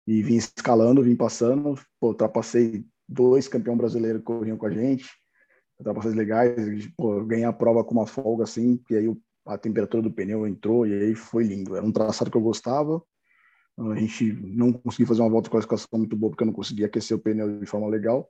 e 0.05 0.21
vim 0.21 0.35
escalando, 0.35 1.01
vim 1.01 1.15
passando. 1.15 1.75
Pô, 1.97 2.09
ultrapassei 2.09 2.85
dois 3.07 3.47
campeões 3.47 3.77
brasileiros 3.77 4.19
que 4.19 4.25
corriam 4.25 4.57
com 4.57 4.65
a 4.65 4.71
gente, 4.71 5.09
ultrapassagens 5.79 6.17
legais, 6.17 6.91
pô, 6.97 7.23
ganhei 7.23 7.45
a 7.45 7.53
prova 7.53 7.81
com 7.81 7.93
uma 7.93 8.05
folga 8.05 8.43
assim, 8.43 8.77
e 8.89 8.95
aí 8.97 9.17
a 9.45 9.57
temperatura 9.57 10.03
do 10.03 10.11
pneu 10.11 10.45
entrou 10.45 10.85
e 10.85 10.93
aí 10.93 11.15
foi 11.15 11.45
lindo. 11.45 11.73
Era 11.73 11.85
um 11.85 11.93
traçado 11.93 12.29
que 12.29 12.35
eu 12.35 12.41
gostava, 12.41 13.01
a 13.77 13.95
gente 13.95 14.33
não 14.33 14.73
conseguiu 14.73 15.07
fazer 15.07 15.21
uma 15.21 15.29
volta 15.29 15.45
de 15.45 15.51
classificação 15.51 15.97
muito 15.97 16.17
boa 16.17 16.29
porque 16.29 16.43
eu 16.43 16.47
não 16.47 16.53
conseguia 16.53 16.87
aquecer 16.87 17.15
o 17.15 17.21
pneu 17.21 17.57
de 17.57 17.65
forma 17.65 17.87
legal. 17.87 18.29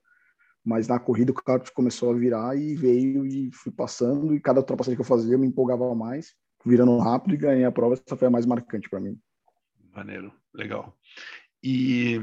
Mas 0.63 0.87
na 0.87 0.99
corrida 0.99 1.31
o 1.31 1.35
carro 1.35 1.63
começou 1.73 2.11
a 2.11 2.17
virar 2.17 2.55
e 2.55 2.75
veio 2.75 3.25
e 3.25 3.51
fui 3.51 3.71
passando. 3.71 4.35
E 4.35 4.39
cada 4.39 4.59
ultrapassagem 4.59 4.95
que 4.95 5.01
eu 5.01 5.05
fazia 5.05 5.33
eu 5.33 5.39
me 5.39 5.47
empolgava 5.47 5.93
mais, 5.95 6.35
virando 6.65 6.97
rápido 6.99 7.33
e 7.33 7.37
ganhei 7.37 7.65
a 7.65 7.71
prova. 7.71 7.95
Essa 7.95 8.15
foi 8.15 8.27
a 8.27 8.31
mais 8.31 8.45
marcante 8.45 8.89
para 8.89 8.99
mim. 8.99 9.19
Maneiro, 9.93 10.31
legal. 10.53 10.95
E 11.63 12.19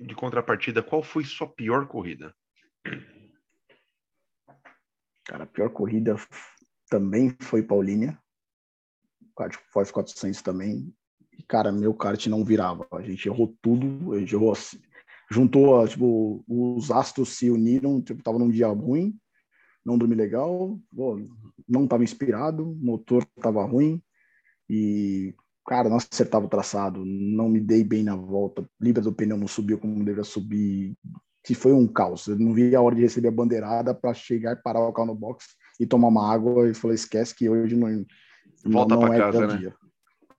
de 0.00 0.14
contrapartida, 0.14 0.82
qual 0.82 1.02
foi 1.02 1.24
sua 1.24 1.48
pior 1.48 1.86
corrida? 1.86 2.34
Cara, 5.24 5.44
a 5.44 5.46
pior 5.46 5.70
corrida 5.70 6.16
também 6.88 7.34
foi 7.40 7.62
Paulínia. 7.62 8.18
Ford 9.72 9.90
400 9.90 10.40
também 10.42 10.94
e, 11.32 11.42
cara, 11.42 11.72
meu 11.72 11.94
kart 11.94 12.26
não 12.26 12.44
virava. 12.44 12.86
A 12.92 13.02
gente 13.02 13.26
errou 13.26 13.56
tudo, 13.62 14.12
a 14.12 14.18
gente 14.18 14.34
errou 14.34 14.52
assim. 14.52 14.80
Juntou, 15.32 15.86
tipo, 15.88 16.44
os 16.46 16.90
astros 16.90 17.30
se 17.30 17.48
uniram, 17.48 18.02
tipo, 18.02 18.22
tava 18.22 18.38
num 18.38 18.50
dia 18.50 18.68
ruim, 18.68 19.16
não 19.84 19.96
dormi 19.96 20.14
legal, 20.14 20.78
não 21.66 21.86
tava 21.86 22.04
inspirado, 22.04 22.76
motor 22.80 23.24
tava 23.40 23.64
ruim 23.64 24.00
e, 24.68 25.34
cara, 25.66 25.88
não 25.88 25.96
acertava 25.96 26.44
o 26.44 26.50
traçado, 26.50 27.02
não 27.04 27.48
me 27.48 27.60
dei 27.60 27.82
bem 27.82 28.02
na 28.02 28.14
volta, 28.14 28.68
libra 28.78 29.02
do 29.02 29.12
pneu 29.12 29.38
não 29.38 29.48
subiu 29.48 29.78
como 29.78 30.04
deveria 30.04 30.22
subir, 30.22 30.94
que 31.42 31.54
foi 31.54 31.72
um 31.72 31.88
caos. 31.88 32.26
Eu 32.26 32.38
não 32.38 32.52
vi 32.52 32.76
a 32.76 32.80
hora 32.82 32.94
de 32.94 33.00
receber 33.00 33.28
a 33.28 33.32
bandeirada 33.32 33.94
para 33.94 34.12
chegar 34.12 34.52
e 34.52 34.62
parar 34.62 34.86
o 34.86 34.92
carro 34.92 35.08
no 35.08 35.14
box 35.14 35.46
e 35.80 35.86
tomar 35.86 36.08
uma 36.08 36.30
água 36.30 36.68
e 36.68 36.74
falei, 36.74 36.94
esquece 36.94 37.34
que 37.34 37.48
hoje 37.48 37.74
não, 37.74 38.04
Volta 38.66 38.94
não 38.94 39.12
é 39.12 39.18
casa, 39.18 39.46
né? 39.46 39.56
dia 39.56 39.81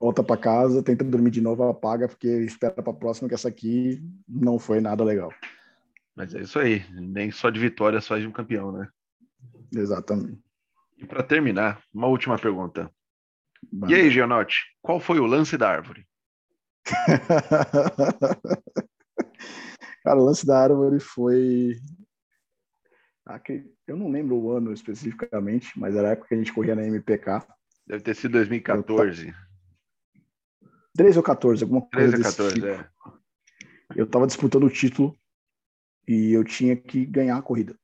volta 0.03 0.21
para 0.21 0.35
casa, 0.35 0.83
tenta 0.83 1.05
dormir 1.05 1.31
de 1.31 1.39
novo, 1.39 1.63
apaga, 1.63 2.09
porque 2.09 2.27
espera 2.27 2.83
para 2.83 2.91
a 2.91 2.95
próxima, 2.95 3.29
que 3.29 3.35
essa 3.35 3.47
aqui 3.47 4.03
não 4.27 4.59
foi 4.59 4.81
nada 4.81 5.01
legal. 5.01 5.31
Mas 6.13 6.35
é 6.35 6.41
isso 6.41 6.59
aí, 6.59 6.85
nem 6.91 7.31
só 7.31 7.49
de 7.49 7.57
vitória 7.57 8.01
faz 8.01 8.25
um 8.25 8.31
campeão, 8.31 8.73
né? 8.73 8.89
Exatamente. 9.73 10.43
E 10.97 11.05
para 11.05 11.23
terminar, 11.23 11.81
uma 11.93 12.07
última 12.07 12.37
pergunta. 12.37 12.91
E 13.87 13.95
aí, 13.95 14.11
Gianotti, 14.11 14.57
qual 14.81 14.99
foi 14.99 15.21
o 15.21 15.25
lance 15.25 15.57
da 15.57 15.69
árvore? 15.69 16.05
Cara, 20.03 20.19
o 20.19 20.25
lance 20.25 20.45
da 20.45 20.59
árvore 20.59 20.99
foi. 20.99 21.77
Eu 23.87 23.95
não 23.95 24.11
lembro 24.11 24.35
o 24.35 24.51
ano 24.51 24.73
especificamente, 24.73 25.79
mas 25.79 25.95
era 25.95 26.09
a 26.09 26.11
época 26.11 26.27
que 26.27 26.35
a 26.35 26.37
gente 26.37 26.51
corria 26.51 26.75
na 26.75 26.85
MPK. 26.85 27.41
Deve 27.87 28.03
ter 28.03 28.17
sido 28.17 28.33
2014. 28.33 29.33
13 30.95 31.17
ou 31.17 31.23
14, 31.23 31.63
alguma 31.63 31.81
coisa 31.81 32.17
13 32.17 32.17
ou 32.17 32.23
14, 32.23 32.53
tipo. 32.55 32.67
é. 32.67 32.89
Eu 33.95 34.05
estava 34.05 34.27
disputando 34.27 34.63
o 34.63 34.69
título 34.69 35.15
e 36.07 36.31
eu 36.31 36.43
tinha 36.43 36.75
que 36.75 37.05
ganhar 37.05 37.37
a 37.37 37.41
corrida. 37.41 37.77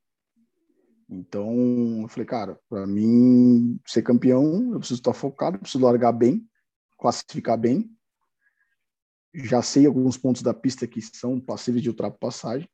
Então, 1.10 2.02
eu 2.04 2.08
falei, 2.08 2.26
cara, 2.26 2.60
para 2.70 2.86
mim 2.86 3.80
ser 3.86 4.04
campeão, 4.04 4.74
eu 4.74 4.80
preciso 4.80 5.00
estar 5.00 5.14
focado, 5.14 5.58
preciso 5.58 5.84
largar 5.84 6.12
bem, 6.12 6.48
classificar 7.00 7.58
bem. 7.58 7.90
Já 9.34 9.62
sei 9.62 9.86
alguns 9.86 10.18
pontos 10.18 10.42
da 10.42 10.54
pista 10.54 10.88
que 10.88 11.02
são 11.02 11.40
passíveis 11.40 11.82
de 11.82 11.90
ultrapassagem. 11.90 12.70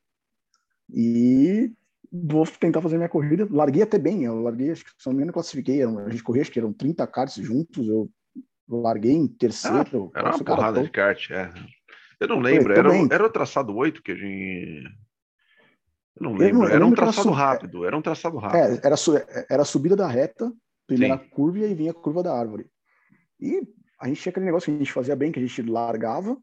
E 0.94 1.74
vou 2.12 2.46
tentar 2.46 2.82
fazer 2.82 2.98
minha 2.98 3.10
corrida. 3.10 3.48
Larguei 3.50 3.84
até 3.84 3.98
bem, 3.98 4.24
eu 4.26 4.42
larguei, 4.42 4.72
acho 4.72 4.84
que 4.84 4.92
se 4.92 5.06
não 5.08 5.14
me 5.14 5.20
engano, 5.20 5.34
classifiquei. 5.34 5.82
A 5.84 6.10
gente 6.10 6.24
corria, 6.24 6.42
acho 6.42 6.52
que 6.52 6.60
eram 6.60 6.74
30 6.74 7.08
karts 7.08 7.36
juntos, 7.36 7.88
eu 7.88 8.10
larguei 8.68 9.14
em 9.14 9.28
terceiro. 9.28 10.12
Ah, 10.14 10.20
era 10.20 10.36
uma 10.36 10.44
porrada 10.44 10.84
de 10.84 10.90
kart, 10.90 11.30
é. 11.32 11.52
Eu 12.20 12.28
não 12.28 12.40
lembro, 12.40 12.74
era, 12.74 12.90
era 13.12 13.26
o 13.26 13.30
traçado 13.30 13.76
8 13.76 14.02
que 14.02 14.12
a 14.12 14.16
gente. 14.16 14.84
Eu 16.16 16.24
não 16.24 16.34
lembro, 16.34 16.64
eu 16.64 16.64
não, 16.64 16.70
eu 16.70 16.76
era 16.76 16.86
um 16.86 16.94
traçado 16.94 17.30
era 17.30 17.38
rápido, 17.38 17.86
era 17.86 17.98
um 17.98 18.02
traçado 18.02 18.38
rápido. 18.38 18.58
É, 18.58 18.88
era, 18.88 18.96
era 19.50 19.62
a 19.64 19.66
subida 19.66 19.96
da 19.96 20.08
reta, 20.08 20.52
primeira 20.88 21.18
Sim. 21.18 21.30
curva 21.30 21.60
e 21.60 21.66
aí 21.66 21.74
vinha 21.74 21.92
a 21.92 21.94
curva 21.94 22.24
da 22.24 22.34
árvore. 22.34 22.68
E 23.40 23.62
a 24.00 24.08
gente 24.08 24.22
tinha 24.22 24.32
aquele 24.32 24.46
negócio 24.46 24.72
que 24.72 24.76
a 24.76 24.80
gente 24.80 24.94
fazia 24.94 25.16
bem, 25.16 25.32
que 25.32 25.40
a 25.40 25.46
gente 25.46 25.62
largava, 25.62 26.38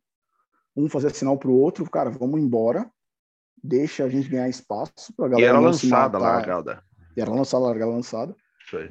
um 0.77 0.89
fazia 0.89 1.11
sinal 1.11 1.39
pro 1.39 1.53
outro, 1.53 1.89
cara, 1.91 2.11
vamos 2.11 2.41
embora, 2.41 2.91
deixa 3.63 4.05
a 4.05 4.09
gente 4.09 4.29
ganhar 4.29 4.49
espaço 4.49 5.13
pra 5.17 5.29
galera. 5.29 5.47
E 5.47 5.49
era 5.49 5.59
lançada 5.59 6.19
a 6.19 6.21
largada. 6.21 6.85
Era 7.17 7.31
lançada, 7.31 7.65
larga 7.65 7.87
lançada. 7.87 8.37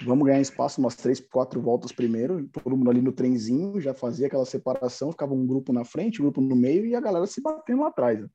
Vamos 0.03 0.25
ganhar 0.25 0.41
espaço 0.41 0.79
umas 0.79 0.95
três, 0.95 1.19
quatro 1.19 1.61
voltas 1.61 1.91
primeiro, 1.91 2.47
todo 2.47 2.75
mundo 2.77 2.89
ali 2.89 3.01
no 3.01 3.11
trenzinho, 3.11 3.81
já 3.81 3.93
fazia 3.93 4.27
aquela 4.27 4.45
separação, 4.45 5.11
ficava 5.11 5.33
um 5.33 5.45
grupo 5.45 5.73
na 5.73 5.83
frente, 5.83 6.21
um 6.21 6.25
grupo 6.25 6.41
no 6.41 6.55
meio 6.55 6.85
e 6.85 6.95
a 6.95 7.01
galera 7.01 7.25
se 7.25 7.41
batendo 7.41 7.81
lá 7.81 7.87
atrás. 7.87 8.25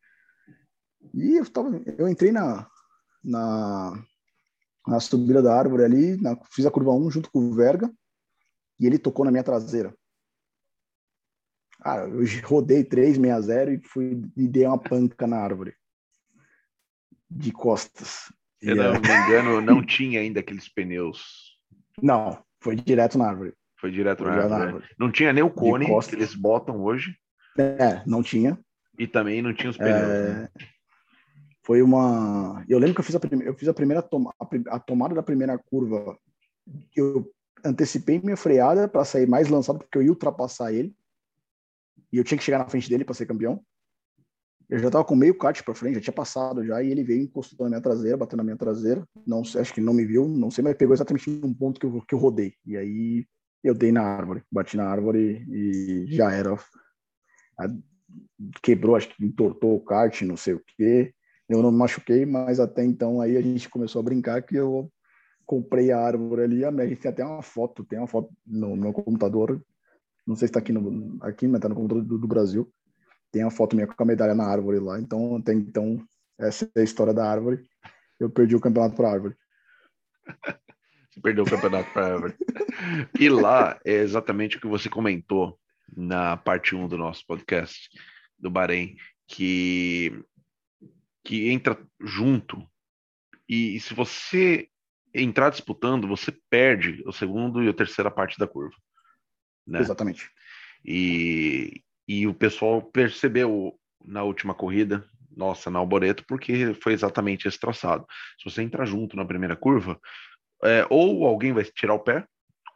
E 1.15 1.37
eu, 1.37 1.49
tava, 1.49 1.81
eu 1.99 2.09
entrei 2.09 2.33
na, 2.33 2.69
na, 3.23 4.05
na 4.87 5.01
subida 5.01 5.43
da 5.43 5.57
árvore 5.57 5.85
ali, 5.85 6.21
na, 6.21 6.37
fiz 6.51 6.67
a 6.67 6.71
curva 6.71 6.93
1 6.93 7.11
junto 7.11 7.31
com 7.31 7.41
o 7.41 7.55
Verga, 7.55 7.93
e 8.79 8.87
ele 8.87 8.99
tocou 8.99 9.25
na 9.25 9.31
minha 9.31 9.45
traseira. 9.45 9.97
Cara, 11.81 12.09
eu 12.09 12.25
rodei 12.45 12.85
360 12.85 13.73
e 13.73 13.89
fui 13.89 14.23
e 14.37 14.49
dei 14.49 14.67
uma 14.67 14.79
panca 14.79 15.27
na 15.27 15.39
árvore. 15.39 15.75
De 17.31 17.53
costas. 17.53 18.33
Se 18.63 18.75
não 18.75 18.95
é... 18.95 18.99
me 18.99 18.99
engano, 18.99 19.61
não 19.61 19.85
tinha 19.85 20.21
ainda 20.21 20.41
aqueles 20.41 20.69
pneus. 20.69 21.57
Não, 22.03 22.43
foi 22.61 22.77
direto 22.77 23.19
na 23.19 23.29
árvore. 23.29 23.55
Foi 23.79 23.91
direto 23.91 24.19
foi 24.19 24.29
na, 24.29 24.33
árvore. 24.35 24.51
na, 24.51 24.65
árvore. 24.65 24.85
Não 24.99 25.13
tinha 25.13 25.33
nem 25.33 25.43
o 25.43 25.51
cone 25.51 25.87
que 25.87 26.15
eles 26.15 26.35
botam 26.35 26.83
hoje. 26.83 27.17
É, 27.59 28.03
não 28.07 28.23
tinha. 28.23 28.59
E 28.99 29.07
também 29.07 29.43
não 29.43 29.53
tinha 29.53 29.71
os 29.71 29.77
pneus. 29.77 29.97
É... 29.97 30.35
Né? 30.35 30.49
Foi 31.65 31.83
uma. 31.83 32.65
Eu 32.69 32.79
lembro 32.79 32.95
que 32.95 33.01
eu 33.01 33.05
fiz 33.05 33.15
a, 33.17 33.21
prim... 33.21 33.43
eu 33.43 33.55
fiz 33.55 33.69
a 33.69 33.75
primeira 33.75 34.01
toma... 34.01 34.33
a 34.69 34.79
tomada 34.79 35.15
da 35.15 35.23
primeira 35.23 35.59
curva. 35.59 36.17
Eu 36.95 37.31
antecipei 37.65 38.21
minha 38.21 38.37
freada 38.37 38.89
para 38.89 39.05
sair 39.05 39.27
mais 39.27 39.49
lançado, 39.49 39.79
porque 39.79 39.99
eu 39.99 40.03
ia 40.03 40.11
ultrapassar 40.11 40.73
ele. 40.73 40.95
E 42.13 42.19
eu 42.19 42.25
tinha 42.25 42.39
que 42.39 42.45
chegar 42.45 42.59
na 42.59 42.69
frente 42.69 42.89
dele 42.89 43.05
para 43.05 43.15
ser 43.15 43.27
campeão. 43.27 43.61
Eu 44.69 44.79
já 44.81 44.87
estava 44.87 45.05
com 45.05 45.15
meio 45.15 45.37
kart 45.39 45.63
para 45.63 45.75
frente, 45.75 45.95
já 45.95 46.01
tinha 46.01 46.13
passado 46.13 46.65
já, 46.65 46.83
e 46.83 46.91
ele 46.91 47.05
veio 47.05 47.23
encostou 47.23 47.65
na 47.65 47.71
minha 47.71 47.81
traseira, 47.81 48.17
bateu 48.17 48.37
na 48.37 48.43
minha 48.43 48.57
traseira. 48.57 49.07
Não 49.25 49.45
sei, 49.45 49.61
acho 49.61 49.73
que 49.73 49.81
não 49.81 49.95
me 49.95 50.05
viu, 50.05 50.29
não 50.29 50.51
sei, 50.51 50.65
mas 50.65 50.77
pegou 50.77 50.93
exatamente 50.93 51.31
num 51.31 51.55
ponto 51.55 51.79
que 51.79 51.87
eu, 51.87 52.03
que 52.03 52.15
eu 52.15 52.19
rodei. 52.19 52.55
E 52.65 52.77
aí 52.77 53.27
eu 53.63 53.75
dei 53.75 53.93
na 53.93 54.03
árvore, 54.03 54.43
bati 54.51 54.77
na 54.77 54.89
árvore 54.89 55.47
e 55.49 56.07
já 56.09 56.33
era. 56.33 56.59
Quebrou, 58.61 58.97
acho 58.97 59.09
que 59.09 59.25
entortou 59.25 59.77
o 59.77 59.85
kart, 59.85 60.23
não 60.23 60.37
sei 60.37 60.55
o 60.55 60.63
quê. 60.77 61.15
Eu 61.49 61.63
não 61.63 61.71
me 61.71 61.79
machuquei, 61.79 62.27
mas 62.27 62.59
até 62.59 62.85
então 62.85 63.21
aí 63.21 63.37
a 63.37 63.41
gente 63.43 63.69
começou 63.69 64.01
a 64.01 64.03
brincar 64.03 64.43
que 64.43 64.57
eu 64.57 64.91
comprei 65.45 65.93
a 65.93 66.01
árvore 66.01 66.43
ali. 66.43 66.65
A 66.65 66.87
gente 66.87 67.01
tem 67.01 67.11
até 67.11 67.25
uma 67.25 67.43
foto, 67.43 67.85
tem 67.85 68.01
uma 68.01 68.09
foto 68.09 68.31
no 68.45 68.75
meu 68.75 68.93
computador. 68.93 69.63
Não 70.27 70.35
sei 70.35 70.49
se 70.49 70.51
está 70.51 70.59
aqui, 70.59 70.73
aqui, 71.21 71.47
mas 71.47 71.59
está 71.59 71.69
no 71.69 71.77
computador 71.77 72.05
do, 72.05 72.19
do 72.19 72.27
Brasil 72.27 72.69
tem 73.31 73.43
a 73.43 73.51
foto 73.51 73.75
minha 73.77 73.87
com 73.87 74.03
a 74.03 74.07
medalha 74.07 74.35
na 74.35 74.47
árvore 74.47 74.79
lá. 74.79 74.99
Então, 74.99 75.37
até 75.37 75.53
então, 75.53 76.05
essa 76.39 76.71
é 76.75 76.81
a 76.81 76.85
história 76.85 77.15
da 77.15 77.29
árvore. 77.29 77.65
Eu 78.19 78.31
perdi 78.31 78.57
o 78.57 78.61
campeonato 78.61 78.97
para 78.97 79.11
árvore. 79.11 79.37
Você 81.11 81.21
perdeu 81.21 81.45
o 81.45 81.51
campeonato 81.51 81.91
para 81.93 82.15
árvore. 82.15 82.37
E 83.19 83.29
lá 83.29 83.81
é 83.85 83.95
exatamente 83.95 84.59
o 84.59 84.61
que 84.61 84.67
você 84.67 84.87
comentou 84.87 85.59
na 85.97 86.37
parte 86.37 86.75
1 86.75 86.89
do 86.89 86.99
nosso 86.99 87.25
podcast 87.27 87.89
do 88.39 88.51
Bahrein, 88.51 88.97
que, 89.27 90.13
que 91.25 91.49
entra 91.49 91.79
junto. 91.99 92.63
E, 93.49 93.77
e 93.77 93.81
se 93.81 93.95
você 93.95 94.69
entrar 95.15 95.49
disputando, 95.49 96.07
você 96.07 96.31
perde 96.51 97.03
o 97.07 97.13
segundo 97.13 97.63
e 97.63 97.69
a 97.69 97.75
terceira 97.75 98.11
parte 98.11 98.39
da 98.39 98.47
curva. 98.47 98.77
Né? 99.67 99.81
Exatamente. 99.81 100.31
E, 100.85 101.83
e 102.07 102.27
o 102.27 102.35
pessoal 102.35 102.83
percebeu 102.83 103.79
na 104.05 104.23
última 104.23 104.55
corrida, 104.55 105.05
nossa, 105.37 105.71
na 105.71 105.79
Alboreto, 105.79 106.25
porque 106.27 106.73
foi 106.75 106.93
exatamente 106.93 107.47
esse 107.47 107.59
traçado. 107.59 108.07
Se 108.39 108.51
você 108.51 108.63
entrar 108.63 108.87
junto 108.87 109.17
na 109.17 109.25
primeira 109.25 109.57
curva, 109.57 110.01
é, 110.65 110.87
ou 110.89 111.27
alguém 111.27 111.53
vai 111.53 111.65
tirar 111.65 111.95
o 111.95 112.01
pé, 112.01 112.27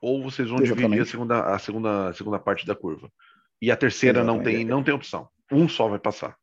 ou 0.03 0.23
vocês 0.23 0.49
vão 0.49 0.59
exatamente. 0.59 0.83
dividir 0.83 1.03
a 1.03 1.07
segunda, 1.07 1.55
a 1.55 1.59
segunda, 1.59 2.09
a 2.09 2.15
segunda 2.15 2.39
parte 2.39 2.67
da 2.67 2.75
curva. 2.75 3.11
E 3.63 3.71
a 3.71 3.77
terceira 3.77 4.25
não 4.25 4.43
tem, 4.43 4.65
não 4.65 4.83
tem 4.83 4.95
opção. 4.95 5.29
Um 5.53 5.69
só 5.69 5.89
vai 5.89 5.99
passar, 5.99 6.37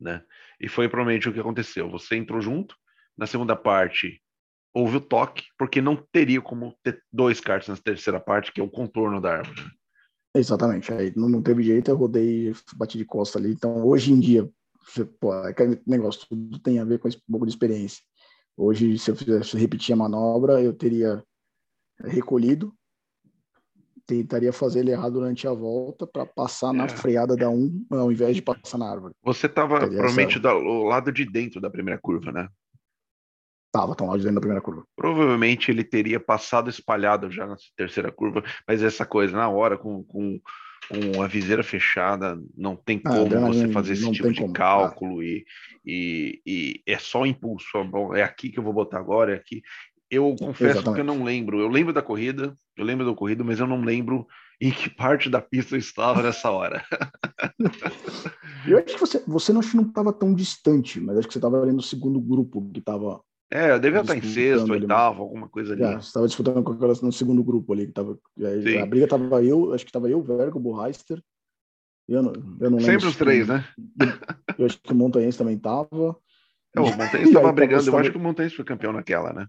né? 0.00 0.22
E 0.60 0.68
foi 0.68 0.88
provavelmente 0.88 1.28
o 1.28 1.32
que 1.32 1.40
aconteceu. 1.40 1.90
Você 1.90 2.16
entrou 2.16 2.40
junto, 2.40 2.74
na 3.16 3.26
segunda 3.26 3.54
parte 3.56 4.20
houve 4.74 4.96
o 4.96 5.00
toque, 5.00 5.44
porque 5.58 5.82
não 5.82 5.96
teria 5.96 6.40
como 6.40 6.74
ter 6.82 7.02
dois 7.12 7.40
karts 7.40 7.68
na 7.68 7.76
terceira 7.76 8.18
parte, 8.18 8.52
que 8.52 8.60
é 8.60 8.64
o 8.64 8.70
contorno 8.70 9.20
da 9.20 9.38
árvore. 9.38 9.60
Exatamente. 10.34 10.92
Aí 10.92 11.12
não, 11.14 11.28
não 11.28 11.42
teve 11.42 11.62
jeito, 11.62 11.90
eu 11.90 11.96
rodei, 11.96 12.54
bati 12.76 12.96
de 12.98 13.04
costa 13.04 13.38
ali. 13.38 13.52
Então, 13.52 13.84
hoje 13.84 14.12
em 14.12 14.20
dia, 14.20 14.48
pô, 15.20 15.32
aquele 15.32 15.80
negócio, 15.86 16.26
tudo 16.28 16.58
tem 16.58 16.78
a 16.78 16.84
ver 16.84 16.98
com 16.98 17.08
esse 17.08 17.20
pouco 17.28 17.46
de 17.46 17.52
experiência. 17.52 18.02
Hoje, 18.56 18.98
se 18.98 19.10
eu 19.10 19.16
fizesse 19.16 19.56
repetir 19.56 19.92
a 19.92 19.96
manobra, 19.96 20.62
eu 20.62 20.72
teria 20.72 21.22
recolhido, 22.00 22.74
tentaria 24.06 24.52
fazer 24.52 24.80
ele 24.80 24.90
errar 24.90 25.10
durante 25.10 25.46
a 25.46 25.52
volta 25.52 26.06
para 26.06 26.26
passar 26.26 26.74
é. 26.74 26.76
na 26.76 26.88
freada 26.88 27.36
da 27.36 27.48
1, 27.48 27.86
ao 27.90 28.10
invés 28.10 28.36
de 28.36 28.42
passar 28.42 28.78
na 28.78 28.90
árvore. 28.90 29.14
Você 29.22 29.46
estava 29.46 29.78
provavelmente 29.80 30.38
essa... 30.38 30.40
do 30.40 30.84
lado 30.84 31.12
de 31.12 31.24
dentro 31.24 31.60
da 31.60 31.70
primeira 31.70 32.00
curva, 32.00 32.32
né? 32.32 32.48
Tava 33.72 33.94
tão 33.94 34.06
lá 34.06 34.16
dentro 34.16 34.34
da 34.34 34.40
primeira 34.40 34.60
curva. 34.60 34.84
Provavelmente 34.94 35.70
ele 35.70 35.82
teria 35.82 36.20
passado 36.20 36.68
espalhado 36.68 37.30
já 37.30 37.46
na 37.46 37.56
terceira 37.74 38.12
curva, 38.12 38.44
mas 38.68 38.82
essa 38.82 39.06
coisa, 39.06 39.34
na 39.34 39.48
hora, 39.48 39.78
com, 39.78 40.04
com, 40.04 40.38
com 40.90 41.22
a 41.22 41.26
viseira 41.26 41.62
fechada, 41.62 42.38
não 42.54 42.76
tem 42.76 42.98
como 42.98 43.34
ah, 43.34 43.46
você 43.46 43.72
fazer 43.72 43.94
esse 43.94 44.12
tipo 44.12 44.30
de 44.30 44.42
como. 44.42 44.52
cálculo 44.52 45.20
ah. 45.20 45.24
e, 45.24 45.44
e, 45.86 46.42
e, 46.46 46.82
é 46.86 46.98
só 46.98 47.24
impulso. 47.24 47.82
Bom, 47.84 48.14
é 48.14 48.22
aqui 48.22 48.50
que 48.50 48.58
eu 48.58 48.62
vou 48.62 48.74
botar 48.74 48.98
agora, 48.98 49.32
é 49.32 49.36
aqui. 49.36 49.62
Eu 50.10 50.36
confesso 50.38 50.80
Exatamente. 50.80 50.94
que 50.94 51.00
eu 51.00 51.16
não 51.16 51.24
lembro. 51.24 51.58
Eu 51.58 51.68
lembro 51.68 51.94
da 51.94 52.02
corrida, 52.02 52.54
eu 52.76 52.84
lembro 52.84 53.06
da 53.06 53.16
corrida, 53.16 53.42
mas 53.42 53.58
eu 53.58 53.66
não 53.66 53.80
lembro 53.80 54.26
em 54.60 54.70
que 54.70 54.90
parte 54.90 55.30
da 55.30 55.40
pista 55.40 55.74
eu 55.74 55.78
estava 55.78 56.22
nessa 56.22 56.50
hora. 56.50 56.84
eu 58.68 58.76
acho 58.76 58.94
que 58.94 59.00
você, 59.00 59.24
você 59.26 59.50
não 59.50 59.62
estava 59.62 60.12
tão 60.12 60.34
distante, 60.34 61.00
mas 61.00 61.16
acho 61.16 61.26
que 61.26 61.32
você 61.32 61.38
estava 61.38 61.62
ali 61.62 61.72
no 61.72 61.80
segundo 61.80 62.20
grupo 62.20 62.70
que 62.70 62.78
estava 62.78 63.18
é, 63.54 63.70
eu 63.70 63.78
devia 63.78 64.00
estar 64.00 64.16
em 64.16 64.22
sexto, 64.22 64.72
oitavo, 64.72 65.22
alguma 65.22 65.46
coisa 65.46 65.74
ali. 65.74 65.98
estava 65.98 66.26
disputando 66.26 66.62
com 66.62 66.72
aquelas 66.72 67.02
no 67.02 67.12
segundo 67.12 67.44
grupo 67.44 67.70
ali, 67.74 67.86
que 67.86 67.92
tava, 67.92 68.18
a 68.82 68.86
briga 68.86 69.06
tava 69.06 69.44
eu, 69.44 69.74
acho 69.74 69.84
que 69.84 69.92
tava 69.92 70.08
eu, 70.08 70.20
o 70.20 70.22
Vergo, 70.22 70.58
o 70.58 70.62
Borreister, 70.62 71.22
eu 72.08 72.22
não, 72.22 72.32
eu 72.60 72.70
não 72.70 72.80
Sempre 72.80 73.06
os 73.06 73.16
três, 73.16 73.48
né? 73.48 73.64
Eu 74.58 74.66
acho 74.66 74.80
que 74.80 74.92
o 74.92 74.96
Montanhense 74.96 75.38
também 75.38 75.58
tava. 75.58 76.16
É, 76.74 76.80
o 76.80 76.84
Montanhense 76.84 77.28
estava 77.28 77.52
brigando, 77.52 77.88
eu 77.88 77.98
acho 77.98 78.10
que 78.10 78.16
o 78.16 78.20
Montanhense 78.20 78.56
foi 78.56 78.64
campeão 78.64 78.92
naquela, 78.92 79.32
né? 79.32 79.46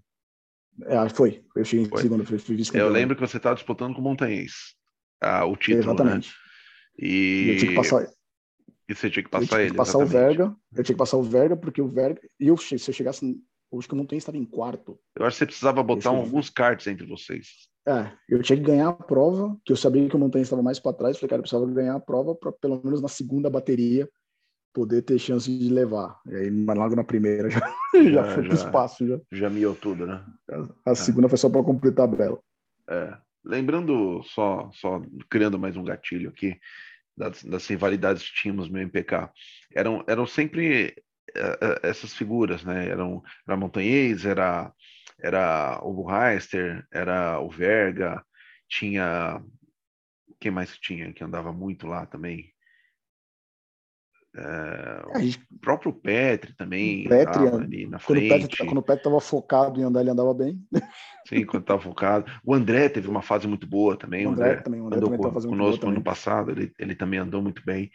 É, 0.84 1.08
foi, 1.08 1.44
eu 1.56 1.64
cheguei 1.64 1.86
em 1.86 1.96
segundo, 1.98 2.24
fui, 2.24 2.38
fui 2.38 2.56
Eu 2.74 2.88
lembro 2.88 3.14
que 3.14 3.20
você 3.20 3.36
estava 3.36 3.54
disputando 3.54 3.94
com 3.94 4.00
o 4.00 4.04
Montanhense, 4.04 4.74
ah, 5.20 5.44
o 5.44 5.56
título, 5.56 5.86
né? 5.86 5.92
Exatamente. 5.92 6.28
Né? 6.28 7.06
E... 7.06 7.48
eu 7.50 7.56
tinha 7.58 7.70
que 7.70 7.76
passar... 7.76 8.06
E 8.86 8.94
você 8.94 9.10
tinha 9.10 9.22
que 9.22 9.30
passar 9.30 9.44
eu 9.44 9.58
tinha 9.58 9.70
que 9.70 9.76
passar 9.76 9.98
o 9.98 10.06
Verga, 10.06 10.56
eu 10.76 10.84
tinha 10.84 10.94
que 10.94 10.98
passar 10.98 11.16
o 11.16 11.22
Verga, 11.22 11.56
porque 11.56 11.80
o 11.80 11.88
Verga, 11.88 12.20
eu, 12.38 12.56
se 12.56 12.74
eu 12.74 12.94
chegasse 12.94 13.24
acho 13.78 13.88
que 13.88 13.94
o 13.94 13.96
Montanha 13.96 14.18
estava 14.18 14.36
em 14.36 14.44
quarto. 14.44 14.98
Eu 15.16 15.26
acho 15.26 15.34
que 15.34 15.38
você 15.38 15.46
precisava 15.46 15.82
botar 15.82 16.10
alguns 16.10 16.50
karts 16.50 16.86
entre 16.86 17.06
vocês. 17.06 17.68
É, 17.86 18.10
eu 18.28 18.42
tinha 18.42 18.56
que 18.56 18.64
ganhar 18.64 18.88
a 18.88 18.92
prova, 18.92 19.56
que 19.64 19.72
eu 19.72 19.76
sabia 19.76 20.08
que 20.08 20.16
o 20.16 20.18
Montanha 20.18 20.42
estava 20.42 20.62
mais 20.62 20.80
para 20.80 20.96
trás. 20.96 21.18
Falei, 21.18 21.28
cara, 21.28 21.40
eu 21.40 21.42
precisava 21.42 21.70
ganhar 21.70 21.94
a 21.94 22.00
prova 22.00 22.34
para 22.34 22.50
pelo 22.52 22.80
menos 22.82 23.02
na 23.02 23.08
segunda 23.08 23.50
bateria 23.50 24.08
poder 24.72 25.02
ter 25.02 25.18
chance 25.18 25.50
de 25.50 25.68
levar. 25.68 26.18
E 26.26 26.34
aí, 26.34 26.50
mas 26.50 26.76
logo 26.76 26.96
na 26.96 27.04
primeira 27.04 27.48
já, 27.50 27.60
já, 27.94 28.10
já 28.10 28.34
foi 28.34 28.44
para 28.44 28.54
espaço. 28.54 29.06
Já, 29.06 29.20
já 29.32 29.50
miou 29.50 29.74
tudo, 29.74 30.06
né? 30.06 30.24
A, 30.50 30.90
a 30.90 30.92
é. 30.92 30.94
segunda 30.94 31.28
foi 31.28 31.38
só 31.38 31.48
para 31.48 31.62
completar 31.62 32.04
a 32.04 32.08
bela. 32.08 32.40
É. 32.88 33.16
Lembrando, 33.44 34.22
só, 34.24 34.70
só 34.72 35.02
criando 35.28 35.58
mais 35.58 35.76
um 35.76 35.84
gatilho 35.84 36.30
aqui, 36.30 36.58
das, 37.16 37.44
das 37.44 37.66
rivalidades 37.66 38.28
que 38.28 38.42
tínhamos 38.42 38.70
no 38.70 38.78
MPK, 38.78 39.30
eram, 39.74 40.02
eram 40.08 40.26
sempre 40.26 40.94
essas 41.82 42.14
figuras, 42.14 42.64
né? 42.64 42.88
Eram 42.88 43.22
era 43.46 43.56
Montanhês, 43.56 44.24
era 44.24 44.72
era 45.20 45.80
o 45.82 45.92
Buheister, 45.92 46.86
era 46.92 47.40
o 47.40 47.48
Verga, 47.48 48.24
tinha 48.68 49.42
quem 50.40 50.50
mais 50.50 50.76
tinha 50.78 51.12
que 51.12 51.24
andava 51.24 51.52
muito 51.52 51.86
lá 51.86 52.06
também? 52.06 52.52
É, 54.36 55.02
o 55.54 55.58
próprio 55.60 55.92
Petri 55.92 56.52
também 56.56 57.08
Petri, 57.08 57.46
ali 57.46 57.86
na 57.86 58.00
quando 58.00 58.18
frente. 58.18 58.34
O 58.34 58.48
Petri, 58.48 58.66
quando 58.66 58.78
o 58.78 58.82
Petri 58.82 59.00
estava 59.00 59.20
focado 59.20 59.80
em 59.80 59.84
andar, 59.84 60.00
ele 60.00 60.10
andava 60.10 60.34
bem. 60.34 60.60
Sim, 61.28 61.46
quando 61.46 61.62
estava 61.62 61.80
focado. 61.80 62.30
O 62.44 62.52
André 62.52 62.88
teve 62.88 63.08
uma 63.08 63.22
fase 63.22 63.46
muito 63.46 63.64
boa 63.64 63.96
também. 63.96 64.26
O 64.26 64.30
André, 64.30 64.50
André 64.50 64.62
também, 64.62 64.80
o 64.80 64.86
André 64.86 64.98
andou 64.98 65.10
também 65.10 65.32
com, 65.32 65.48
conosco 65.48 65.86
ano 65.86 66.02
passado, 66.02 66.50
ele, 66.50 66.72
ele 66.80 66.96
também 66.96 67.20
andou 67.20 67.40
muito 67.40 67.64
bem. 67.64 67.90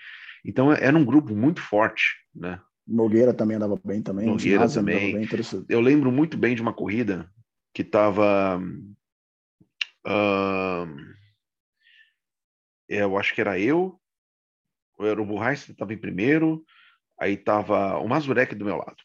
Então 0.45 0.71
era 0.71 0.97
um 0.97 1.03
grupo 1.03 1.35
muito 1.35 1.61
forte, 1.61 2.15
né? 2.33 2.57
Nogueira 2.89 3.33
também 3.33 3.57
andava 3.57 3.79
bem 3.83 4.01
também. 4.01 4.25
Nogueira 4.25 4.67
também. 4.67 5.13
Bem, 5.13 5.27
eu 5.69 5.79
lembro 5.79 6.11
muito 6.11 6.35
bem 6.37 6.55
de 6.55 6.61
uma 6.61 6.73
corrida 6.73 7.29
que 7.73 7.83
estava. 7.83 8.59
Uh, 10.05 11.09
eu 12.87 13.17
acho 13.17 13.35
que 13.35 13.41
era 13.41 13.59
eu, 13.59 13.99
era 14.99 15.21
o 15.21 15.25
Burrais 15.25 15.63
que 15.63 15.71
estava 15.71 15.93
em 15.93 15.97
primeiro, 15.97 16.65
aí 17.19 17.33
estava 17.33 17.99
o 17.99 18.07
Mazurek 18.07 18.55
do 18.55 18.65
meu 18.65 18.77
lado. 18.77 18.97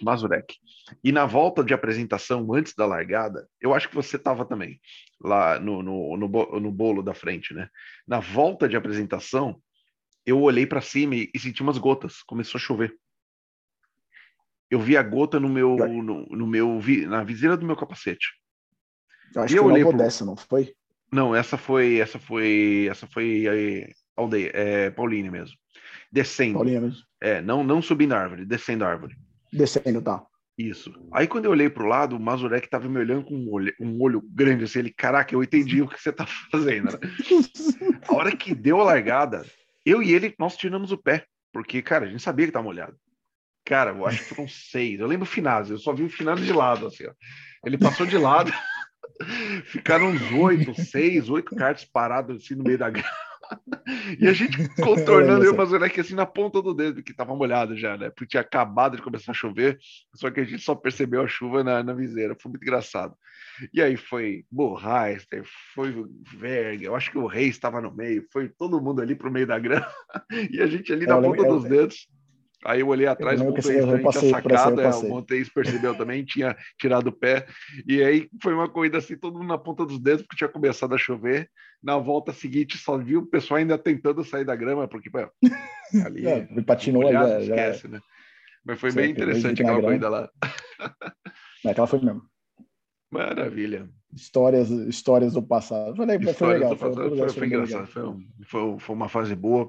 Mazurek. 0.00 0.56
E 1.02 1.10
na 1.10 1.26
volta 1.26 1.64
de 1.64 1.74
apresentação, 1.74 2.52
antes 2.54 2.74
da 2.74 2.86
largada, 2.86 3.48
eu 3.60 3.74
acho 3.74 3.88
que 3.88 3.94
você 3.94 4.16
estava 4.16 4.44
também, 4.44 4.80
lá 5.20 5.58
no, 5.58 5.82
no, 5.82 6.16
no, 6.16 6.60
no, 6.60 6.72
bolo 6.72 7.02
da 7.02 7.14
frente, 7.14 7.52
né? 7.52 7.68
Na 8.06 8.20
volta 8.20 8.68
de 8.68 8.76
apresentação, 8.76 9.60
eu 10.24 10.40
olhei 10.40 10.66
para 10.66 10.80
cima 10.80 11.14
e, 11.14 11.30
e, 11.34 11.38
senti 11.38 11.62
umas 11.62 11.78
gotas, 11.78 12.22
começou 12.22 12.58
a 12.58 12.62
chover. 12.62 12.94
Eu 14.70 14.78
vi 14.78 14.96
a 14.96 15.02
gota 15.02 15.40
no 15.40 15.48
meu, 15.48 15.76
no, 15.76 16.26
no 16.26 16.46
meu 16.46 16.80
na 17.08 17.24
viseira 17.24 17.56
do 17.56 17.66
meu 17.66 17.76
capacete. 17.76 18.28
Eu 19.34 19.42
acho 19.42 19.54
e 19.54 19.56
que 19.56 19.60
eu 19.60 19.66
olhei 19.66 19.84
pro... 19.84 19.96
dessa, 19.96 20.24
não 20.24 20.36
foi? 20.36 20.74
Não, 21.12 21.34
essa 21.34 21.56
foi, 21.56 21.98
essa 21.98 22.18
foi, 22.18 22.86
essa 22.88 23.06
foi 23.06 23.92
a 24.16 24.20
aldeia, 24.20 24.50
é, 24.54 24.90
Pauline 24.90 25.30
mesmo. 25.30 25.56
Descendo. 26.12 26.58
Pauline 26.58 26.80
mesmo. 26.80 27.02
É, 27.20 27.42
não, 27.42 27.64
não 27.64 27.82
subindo 27.82 28.12
a 28.12 28.18
árvore, 28.18 28.44
descendo 28.44 28.84
a 28.84 28.88
árvore. 28.88 29.16
Descendo, 29.52 30.00
tá. 30.00 30.24
Isso. 30.56 30.92
Aí 31.12 31.26
quando 31.26 31.46
eu 31.46 31.50
olhei 31.50 31.70
pro 31.70 31.86
lado, 31.86 32.16
o 32.16 32.20
Mazurek 32.20 32.68
tava 32.68 32.88
me 32.88 32.98
olhando 32.98 33.24
com 33.24 33.34
um 33.34 33.50
olho, 33.50 33.72
um 33.80 34.00
olho 34.02 34.20
grande 34.22 34.64
assim, 34.64 34.80
ele, 34.80 34.90
caraca, 34.90 35.34
eu 35.34 35.42
entendi 35.42 35.80
o 35.80 35.88
que 35.88 36.00
você 36.00 36.12
tá 36.12 36.26
fazendo. 36.52 36.92
Né? 36.92 36.98
a 38.06 38.14
hora 38.14 38.36
que 38.36 38.54
deu 38.54 38.80
a 38.80 38.84
largada, 38.84 39.44
eu 39.84 40.02
e 40.02 40.12
ele, 40.12 40.34
nós 40.38 40.56
tiramos 40.56 40.92
o 40.92 40.98
pé, 40.98 41.26
porque, 41.52 41.82
cara, 41.82 42.06
a 42.06 42.08
gente 42.08 42.22
sabia 42.22 42.46
que 42.46 42.52
tava 42.52 42.64
molhado. 42.64 42.96
Cara, 43.64 43.90
eu 43.90 44.06
acho 44.06 44.18
que 44.18 44.34
foram 44.34 44.48
seis. 44.48 44.98
Eu 44.98 45.06
lembro 45.06 45.24
o 45.24 45.30
finado, 45.30 45.72
eu 45.72 45.78
só 45.78 45.92
vi 45.92 46.02
o 46.02 46.10
finado 46.10 46.42
de 46.42 46.52
lado, 46.52 46.86
assim, 46.86 47.06
ó. 47.06 47.12
Ele 47.64 47.76
passou 47.76 48.06
de 48.06 48.16
lado, 48.16 48.50
ficaram 49.66 50.08
uns 50.08 50.32
oito, 50.32 50.74
seis, 50.74 51.28
oito 51.28 51.54
cartas 51.54 51.84
parados 51.84 52.42
assim 52.42 52.54
no 52.54 52.64
meio 52.64 52.78
da 52.78 52.88
grama 52.88 53.29
e 54.18 54.28
a 54.28 54.32
gente 54.32 54.56
contornando 54.82 55.44
eu, 55.44 55.54
mas 55.54 55.72
aqui 55.72 56.00
assim 56.00 56.14
na 56.14 56.26
ponta 56.26 56.60
do 56.62 56.74
dedo, 56.74 57.02
que 57.02 57.14
tava 57.14 57.34
molhado 57.34 57.76
já, 57.76 57.96
né? 57.96 58.10
Porque 58.10 58.26
tinha 58.26 58.40
acabado 58.40 58.96
de 58.96 59.02
começar 59.02 59.32
a 59.32 59.34
chover, 59.34 59.78
só 60.14 60.30
que 60.30 60.40
a 60.40 60.44
gente 60.44 60.62
só 60.62 60.74
percebeu 60.74 61.22
a 61.22 61.28
chuva 61.28 61.62
na, 61.64 61.82
na 61.82 61.92
viseira. 61.92 62.36
Foi 62.40 62.50
muito 62.50 62.62
engraçado. 62.62 63.14
E 63.74 63.82
aí 63.82 63.96
foi 63.96 64.44
Burreister, 64.50 65.44
foi 65.74 65.94
Verg, 66.38 66.84
eu 66.84 66.94
acho 66.94 67.10
que 67.10 67.18
o 67.18 67.26
Rei 67.26 67.48
estava 67.48 67.80
no 67.80 67.94
meio, 67.94 68.26
foi 68.32 68.48
todo 68.48 68.80
mundo 68.80 69.02
ali 69.02 69.14
pro 69.14 69.30
meio 69.30 69.46
da 69.46 69.58
grama, 69.58 69.86
e 70.50 70.60
a 70.60 70.66
gente 70.66 70.92
ali 70.92 71.06
na 71.06 71.20
ponta 71.20 71.44
dos 71.44 71.64
dedos. 71.64 72.08
Aí 72.64 72.80
eu 72.80 72.88
olhei 72.88 73.06
atrás, 73.06 73.40
o 73.40 73.44
Monteis 73.44 73.66
tinha 73.66 74.30
sacado, 74.30 74.80
é, 74.80 74.90
o 74.90 75.50
percebeu 75.54 75.94
também, 75.94 76.24
tinha 76.24 76.54
tirado 76.78 77.06
o 77.06 77.12
pé. 77.12 77.46
E 77.86 78.02
aí 78.02 78.28
foi 78.42 78.52
uma 78.52 78.68
corrida 78.68 78.98
assim, 78.98 79.16
todo 79.16 79.38
mundo 79.38 79.48
na 79.48 79.56
ponta 79.56 79.86
dos 79.86 79.98
dedos, 79.98 80.22
porque 80.22 80.36
tinha 80.36 80.48
começado 80.48 80.94
a 80.94 80.98
chover. 80.98 81.50
Na 81.82 81.96
volta 81.96 82.32
seguinte, 82.32 82.76
só 82.76 82.98
viu 82.98 83.20
o 83.20 83.26
pessoal 83.26 83.58
ainda 83.58 83.78
tentando 83.78 84.22
sair 84.22 84.44
da 84.44 84.54
grama, 84.54 84.86
porque 84.86 85.08
pô, 85.08 85.18
ali. 86.04 86.26
é, 86.26 86.46
patinou 86.62 87.02
molhado, 87.02 87.30
já, 87.30 87.40
esquece, 87.40 87.82
já... 87.84 87.88
né? 87.88 88.00
Mas 88.64 88.78
foi 88.78 88.92
bem 88.92 89.10
interessante 89.10 89.62
aquela 89.62 89.80
corrida 89.80 90.08
lá. 90.08 90.30
Aquela 91.64 91.86
foi 91.86 92.00
mesmo. 92.00 92.22
Maravilha. 93.10 93.88
Histórias, 94.14 94.70
histórias 94.70 95.34
do 95.34 95.42
passado. 95.42 95.96
Foi, 95.96 96.06
legal, 96.06 96.34
foi 96.34 96.48
legal. 96.54 96.76
Foi, 96.76 96.94
foi, 96.94 97.28
foi, 97.28 97.46
engraçado. 97.46 97.86
Foi, 98.44 98.78
foi, 98.78 98.94
uma 98.94 99.08
fase 99.08 99.34
boa. 99.34 99.68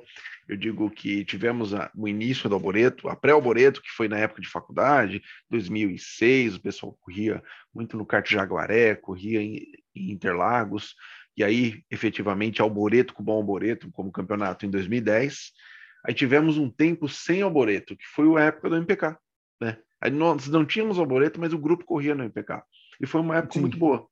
Eu 0.52 0.58
digo 0.58 0.92
que 0.92 1.24
tivemos 1.24 1.74
a, 1.74 1.90
o 1.96 2.10
início 2.10 2.50
do 2.50 2.56
Alboreto, 2.56 3.08
a 3.08 3.16
pré-Alboreto, 3.16 3.82
que 3.82 3.90
foi 3.90 4.10
na 4.10 4.18
época 4.18 4.42
de 4.42 4.50
faculdade, 4.50 5.24
2006, 5.50 6.56
o 6.56 6.62
pessoal 6.62 6.92
corria 7.00 7.42
muito 7.74 7.96
no 7.96 8.06
kart 8.06 8.30
Jaguaré, 8.30 8.96
corria 8.96 9.42
em, 9.42 9.66
em 9.96 10.12
Interlagos, 10.12 10.94
e 11.38 11.42
aí, 11.42 11.86
efetivamente, 11.90 12.62
Alboreto 12.62 13.14
com 13.14 13.22
o 13.22 13.26
Bom 13.26 13.38
Alboreto 13.38 13.90
como 13.94 14.12
campeonato 14.12 14.66
em 14.66 14.70
2010. 14.70 15.54
Aí 16.06 16.14
tivemos 16.14 16.58
um 16.58 16.70
tempo 16.70 17.08
sem 17.08 17.42
Alboreto, 17.42 17.96
que 17.96 18.06
foi 18.06 18.28
a 18.38 18.48
época 18.48 18.70
do 18.70 18.76
MPK, 18.76 19.18
né? 19.62 19.78
Aí 20.02 20.12
nós 20.12 20.50
não 20.50 20.66
tínhamos 20.66 21.00
Alboreto, 21.00 21.40
mas 21.40 21.54
o 21.54 21.58
grupo 21.58 21.86
corria 21.86 22.14
no 22.14 22.26
MPK. 22.26 22.62
E 23.00 23.08
foi 23.08 23.22
uma 23.22 23.38
época 23.38 23.54
Sim. 23.54 23.62
muito 23.62 23.78
boa. 23.78 24.06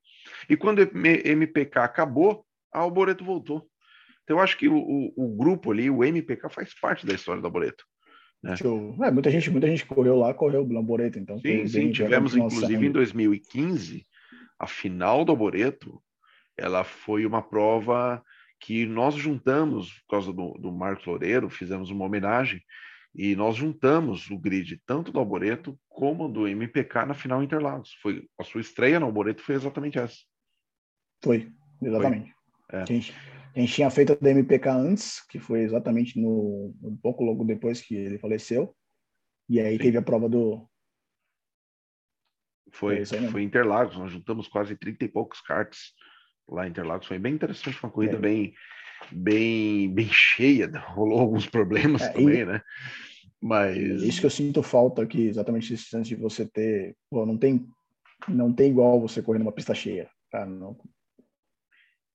E 0.49 0.55
quando 0.55 0.79
o 0.79 0.97
MPK 1.27 1.79
acabou, 1.79 2.45
a 2.71 2.79
Alboreto 2.79 3.25
voltou. 3.25 3.69
Então, 4.29 4.37
eu 4.37 4.43
acho 4.43 4.55
que 4.59 4.67
o, 4.67 4.77
o, 4.77 5.13
o, 5.15 5.35
grupo 5.35 5.71
ali, 5.71 5.89
o 5.89 6.03
MPK, 6.03 6.49
faz 6.49 6.71
parte 6.79 7.03
da 7.03 7.15
história 7.15 7.41
do 7.41 7.47
Alboreto. 7.47 7.83
Né? 8.43 8.53
É, 9.01 9.11
muita 9.11 9.31
gente, 9.31 9.49
muita 9.49 9.65
gente 9.65 9.83
correu 9.87 10.15
lá, 10.19 10.31
correu 10.35 10.63
o 10.63 10.77
Alboreto, 10.77 11.17
então. 11.17 11.39
Sim, 11.39 11.65
sim, 11.67 11.91
tivemos 11.91 12.35
inclusive 12.35 12.85
em 12.85 12.91
2015 12.91 14.05
a 14.59 14.67
final 14.67 15.25
do 15.25 15.31
Alboreto. 15.31 15.99
Ela 16.55 16.83
foi 16.83 17.25
uma 17.25 17.41
prova 17.41 18.23
que 18.59 18.85
nós 18.85 19.15
juntamos 19.15 19.93
por 20.01 20.11
causa 20.11 20.31
do, 20.31 20.53
do 20.59 20.71
Marcos 20.71 21.07
Loureiro, 21.07 21.49
fizemos 21.49 21.89
uma 21.89 22.05
homenagem 22.05 22.61
e 23.15 23.35
nós 23.35 23.55
juntamos 23.55 24.29
o 24.29 24.37
grid 24.37 24.79
tanto 24.85 25.11
do 25.11 25.17
Alboreto 25.17 25.75
como 25.89 26.29
do 26.29 26.47
MPK 26.47 27.07
na 27.07 27.15
final 27.15 27.41
Interlagos. 27.41 27.95
Foi 27.99 28.27
a 28.39 28.43
sua 28.43 28.61
estreia 28.61 28.99
no 28.99 29.07
Alboreto 29.07 29.41
foi 29.41 29.55
exatamente 29.55 29.97
essa. 29.97 30.17
Foi, 31.23 31.51
exatamente. 31.81 32.31
Foi. 32.69 32.79
É. 32.79 32.85
A, 33.55 33.59
gente, 33.59 33.73
tinha 33.73 33.89
feito 33.89 34.13
a 34.13 34.15
da 34.15 34.31
MPK 34.31 34.69
antes, 34.69 35.25
que 35.27 35.39
foi 35.39 35.61
exatamente 35.61 36.19
no 36.19 36.73
um 36.83 36.97
pouco 37.01 37.23
logo 37.23 37.43
depois 37.43 37.81
que 37.81 37.95
ele 37.95 38.17
faleceu. 38.17 38.75
E 39.49 39.59
aí 39.59 39.77
Sim. 39.77 39.83
teve 39.83 39.97
a 39.97 40.01
prova 40.01 40.29
do 40.29 40.69
foi, 42.71 43.03
foi 43.05 43.43
Interlagos, 43.43 43.97
nós 43.97 44.11
juntamos 44.11 44.47
quase 44.47 44.75
30 44.75 45.05
e 45.05 45.07
poucos 45.07 45.41
karts 45.41 45.93
lá 46.47 46.67
em 46.67 46.69
Interlagos, 46.69 47.07
foi 47.07 47.19
bem 47.19 47.33
interessante, 47.33 47.77
uma 47.81 47.91
corrida 47.91 48.15
é. 48.15 48.19
bem 48.19 48.53
bem, 49.11 49.93
bem 49.93 50.09
cheia, 50.11 50.69
rolou 50.93 51.19
alguns 51.19 51.47
problemas 51.47 52.01
é, 52.01 52.09
também, 52.09 52.41
e... 52.41 52.45
né? 52.45 52.61
Mas 53.41 53.77
isso 54.03 54.19
que 54.19 54.25
eu 54.25 54.29
sinto 54.29 54.61
falta 54.61 55.01
aqui, 55.01 55.27
exatamente 55.27 55.73
esse 55.73 55.85
chance 55.85 56.09
de 56.09 56.15
você 56.15 56.45
ter, 56.45 56.95
pô, 57.09 57.25
não 57.25 57.37
tem 57.37 57.65
não 58.27 58.53
tem 58.53 58.69
igual 58.69 58.99
você 58.99 59.21
correr 59.21 59.39
numa 59.39 59.51
pista 59.51 59.73
cheia, 59.73 60.09
tá? 60.29 60.45
Não, 60.45 60.77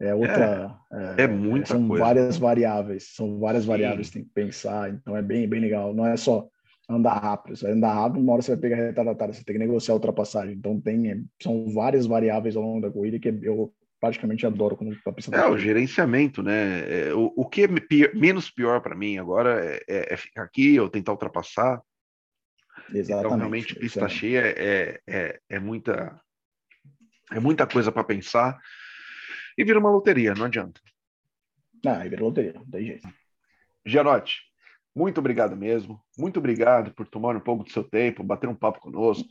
é 0.05 0.15
outra. 0.15 0.77
É, 0.93 1.23
é, 1.23 1.25
é 1.25 1.29
muita 1.29 1.69
são 1.69 1.89
coisa. 1.89 2.05
várias 2.05 2.37
variáveis, 2.37 3.15
são 3.15 3.39
várias 3.39 3.65
Sim. 3.65 3.69
variáveis 3.69 4.09
que 4.09 4.15
tem 4.15 4.25
que 4.25 4.31
pensar. 4.35 4.91
Então 4.91 5.17
é 5.17 5.23
bem, 5.23 5.49
bem 5.49 5.61
legal. 5.61 5.95
Não 5.95 6.07
é 6.07 6.17
só 6.17 6.49
andar 6.89 7.19
rápido. 7.19 7.57
Você 7.57 7.65
vai 7.65 7.75
andar 7.75 7.95
rápido, 7.95 8.21
uma 8.21 8.33
hora 8.33 8.43
você 8.43 8.53
vai 8.53 8.61
pegar 8.61 8.77
retardatária, 8.77 9.33
você 9.33 9.45
tem 9.45 9.55
que 9.55 9.59
negociar 9.61 9.95
a 9.95 9.97
ultrapassagem. 9.97 10.55
Então 10.55 10.81
tem, 10.81 11.25
são 11.43 11.69
várias 11.73 12.07
variáveis 12.07 12.57
ao 12.57 12.63
longo 12.63 12.81
da 12.81 12.91
corrida 12.91 13.19
que 13.19 13.29
eu 13.29 13.73
praticamente 14.01 14.47
adoro 14.47 14.77
quando 14.77 14.93
está 14.93 15.11
pensando. 15.11 15.35
É, 15.35 15.49
o 15.49 15.57
gerenciamento, 15.57 16.43
né? 16.43 17.09
É, 17.09 17.15
o, 17.15 17.33
o 17.37 17.49
que 17.49 17.63
é 17.63 17.69
pior, 17.69 18.15
menos 18.15 18.51
pior 18.51 18.81
para 18.81 18.95
mim 18.95 19.17
agora 19.17 19.65
é, 19.65 19.83
é, 19.89 20.13
é, 20.15 20.17
ficar 20.17 20.43
aqui 20.43 20.79
ou 20.79 20.91
tentar 20.91 21.13
ultrapassar. 21.13 21.81
Exatamente. 22.93 23.27
Então, 23.27 23.39
realmente, 23.39 23.75
pista 23.77 24.09
cheia 24.09 24.41
é, 24.41 25.01
é, 25.07 25.41
é, 25.49 25.59
muita, 25.59 26.21
é 27.33 27.41
muita 27.41 27.67
coisa 27.67 27.91
para 27.91 28.05
pensar 28.05 28.59
e 29.57 29.65
vira 29.65 29.79
uma 29.79 29.91
loteria, 29.91 30.35
não 30.35 30.47
adianta. 30.47 30.81
Ah, 31.87 32.03
vira 32.09 32.23
loteria, 32.23 32.53
não 32.55 32.67
tem 32.67 32.87
jeito. 32.87 33.09
Gianotti, 33.85 34.43
muito 34.95 35.19
obrigado 35.19 35.57
mesmo. 35.57 36.01
Muito 36.17 36.39
obrigado 36.39 36.95
por 36.95 37.07
tomar 37.07 37.37
um 37.37 37.41
pouco 37.41 37.65
do 37.65 37.71
seu 37.71 37.83
tempo, 37.83 38.23
bater 38.23 38.49
um 38.49 38.55
papo 38.55 38.81
conosco. 38.81 39.29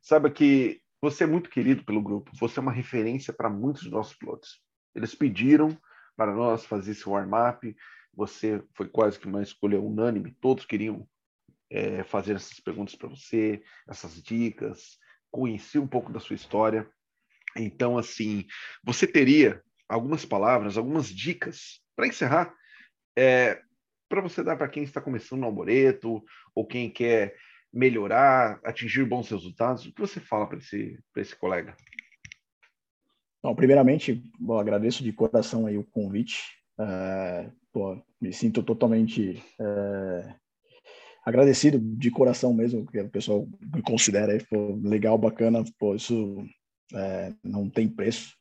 Saiba 0.00 0.30
que 0.30 0.80
você 1.00 1.24
é 1.24 1.26
muito 1.26 1.50
querido 1.50 1.84
pelo 1.84 2.02
grupo, 2.02 2.30
você 2.34 2.58
é 2.58 2.62
uma 2.62 2.72
referência 2.72 3.32
para 3.32 3.50
muitos 3.50 3.82
dos 3.82 3.92
nossos 3.92 4.14
pilotos. 4.14 4.62
Eles 4.94 5.14
pediram 5.14 5.76
para 6.16 6.34
nós 6.34 6.64
fazer 6.64 6.92
esse 6.92 7.08
warm-up, 7.08 7.74
você 8.14 8.62
foi 8.74 8.88
quase 8.88 9.18
que 9.18 9.26
uma 9.26 9.42
escolha 9.42 9.80
unânime, 9.80 10.36
todos 10.40 10.66
queriam 10.66 11.08
é, 11.70 12.02
fazer 12.04 12.36
essas 12.36 12.60
perguntas 12.60 12.94
para 12.94 13.08
você, 13.08 13.62
essas 13.88 14.22
dicas, 14.22 14.98
conhecer 15.30 15.78
um 15.78 15.86
pouco 15.86 16.12
da 16.12 16.20
sua 16.20 16.36
história. 16.36 16.88
Então, 17.56 17.98
assim, 17.98 18.44
você 18.82 19.06
teria 19.06 19.62
algumas 19.88 20.24
palavras, 20.24 20.76
algumas 20.76 21.08
dicas 21.08 21.80
para 21.96 22.06
encerrar, 22.06 22.54
é, 23.16 23.60
para 24.08 24.20
você 24.20 24.42
dar 24.42 24.56
para 24.56 24.68
quem 24.68 24.82
está 24.82 25.00
começando 25.00 25.40
no 25.40 25.46
arboreto 25.46 26.22
ou 26.54 26.66
quem 26.66 26.90
quer 26.90 27.34
melhorar, 27.72 28.60
atingir 28.64 29.04
bons 29.04 29.28
resultados? 29.30 29.86
O 29.86 29.92
que 29.92 30.00
você 30.00 30.20
fala 30.20 30.46
para 30.48 30.58
esse, 30.58 30.98
esse 31.16 31.36
colega? 31.36 31.76
Bom, 33.42 33.54
primeiramente, 33.54 34.22
bom, 34.38 34.58
agradeço 34.58 35.02
de 35.02 35.12
coração 35.12 35.66
aí 35.66 35.78
o 35.78 35.84
convite. 35.84 36.42
É, 36.78 37.50
pô, 37.72 38.02
me 38.20 38.32
sinto 38.32 38.62
totalmente 38.62 39.42
é, 39.60 40.34
agradecido 41.24 41.78
de 41.78 42.10
coração 42.10 42.52
mesmo, 42.52 42.86
que 42.86 43.00
o 43.00 43.08
pessoal 43.08 43.48
me 43.74 43.82
considera 43.82 44.32
aí, 44.32 44.44
pô, 44.44 44.78
legal, 44.82 45.16
bacana, 45.16 45.64
pô, 45.78 45.94
isso 45.94 46.44
é, 46.94 47.34
não 47.42 47.68
tem 47.68 47.88
preço. 47.88 48.36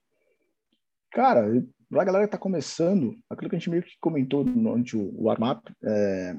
Cara, 1.12 1.46
a 1.46 2.04
galera 2.04 2.26
que 2.26 2.28
está 2.28 2.38
começando, 2.38 3.18
aquilo 3.30 3.50
que 3.50 3.56
a 3.56 3.60
gente 3.60 3.70
meio 3.70 3.84
que 3.84 3.98
comentou 4.00 4.44
durante 4.44 4.96
o, 4.96 5.10
o 5.16 5.24
warm-up, 5.24 5.72
é, 5.84 6.36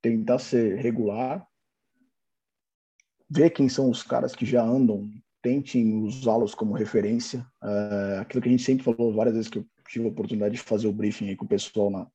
tentar 0.00 0.38
ser 0.38 0.76
regular, 0.76 1.46
ver 3.28 3.50
quem 3.50 3.68
são 3.68 3.90
os 3.90 4.02
caras 4.02 4.34
que 4.34 4.46
já 4.46 4.62
andam, 4.62 5.08
tentem 5.42 6.02
usá-los 6.02 6.54
como 6.54 6.74
referência. 6.74 7.46
É, 7.62 8.18
aquilo 8.18 8.42
que 8.42 8.48
a 8.48 8.52
gente 8.52 8.62
sempre 8.62 8.84
falou 8.84 9.14
várias 9.14 9.34
vezes 9.34 9.50
que 9.50 9.58
eu 9.58 9.66
tive 9.88 10.06
a 10.06 10.08
oportunidade 10.08 10.54
de 10.54 10.60
fazer 10.60 10.86
o 10.86 10.92
briefing 10.92 11.28
aí 11.28 11.36
com 11.36 11.44
o 11.44 11.48
pessoal 11.48 11.90
na 11.90 12.06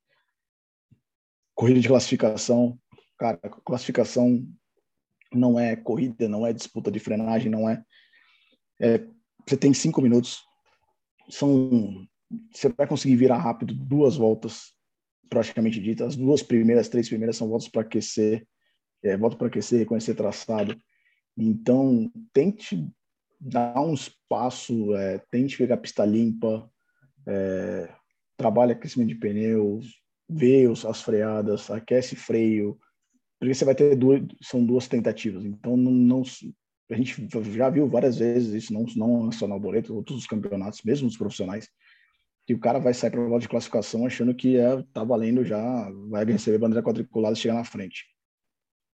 corrida 1.54 1.80
de 1.80 1.88
classificação. 1.88 2.80
Cara, 3.18 3.38
classificação 3.38 4.46
não 5.34 5.60
é 5.60 5.76
corrida, 5.76 6.28
não 6.28 6.46
é 6.46 6.54
disputa 6.54 6.92
de 6.92 7.00
frenagem, 7.00 7.50
não 7.50 7.70
é. 7.70 7.84
é 8.80 9.06
você 9.48 9.58
tem 9.58 9.74
cinco 9.74 10.02
minutos, 10.02 10.44
são 11.30 12.08
você 12.52 12.70
vai 12.70 12.88
conseguir 12.88 13.16
virar 13.16 13.38
rápido 13.38 13.74
duas 13.74 14.18
voltas, 14.18 14.74
praticamente 15.30 15.80
ditas. 15.80 16.08
As 16.08 16.16
duas 16.16 16.42
primeiras, 16.42 16.90
três 16.90 17.08
primeiras 17.08 17.38
são 17.38 17.48
voltas 17.48 17.68
para 17.68 17.82
aquecer, 17.82 18.46
é, 19.04 19.16
volta 19.16 19.38
para 19.38 19.48
aquecer, 19.48 19.80
reconhecer 19.80 20.16
traçado. 20.16 20.76
Então, 21.38 22.12
tente 22.34 22.88
dar 23.40 23.80
um 23.80 23.94
espaço, 23.94 24.96
é, 24.96 25.20
tente 25.30 25.58
pegar 25.58 25.78
pista 25.78 26.04
limpa, 26.06 26.70
é, 27.28 27.94
trabalha 28.38 28.74
aquecimento 28.74 29.10
de 29.10 29.16
pneus, 29.16 30.02
vê 30.28 30.68
os, 30.68 30.86
as 30.86 31.02
freadas, 31.02 31.70
aquece 31.70 32.16
freio, 32.16 32.80
porque 33.40 33.54
você 33.54 33.66
vai 33.66 33.76
ter 33.76 33.96
duas, 33.96 34.24
são 34.42 34.66
duas 34.66 34.88
tentativas. 34.88 35.46
Então, 35.46 35.78
não, 35.78 35.92
não 35.92 36.24
a 36.90 36.96
gente 36.96 37.28
já 37.52 37.70
viu 37.70 37.88
várias 37.88 38.18
vezes 38.18 38.54
isso, 38.54 38.74
não, 38.74 38.86
não 38.96 39.32
só 39.32 39.48
no 39.48 39.60
Boleto, 39.60 39.96
outros 39.96 40.20
os 40.20 40.28
campeonatos, 40.28 40.82
mesmo 40.84 41.08
os 41.08 41.18
profissionais, 41.18 41.70
que 42.46 42.54
o 42.54 42.60
cara 42.60 42.80
vai 42.80 42.94
sair 42.94 43.10
para 43.10 43.22
volta 43.22 43.40
de 43.40 43.50
classificação 43.50 44.06
achando 44.06 44.36
que 44.36 44.58
é, 44.58 44.84
tá 44.94 45.04
valendo 45.04 45.44
já, 45.44 45.90
vai 46.10 46.24
receber 46.26 46.60
bandeira 46.60 46.84
quadriculada 46.84 47.34
e 47.34 47.40
chegar 47.40 47.56
na 47.56 47.64
frente. 47.64 48.06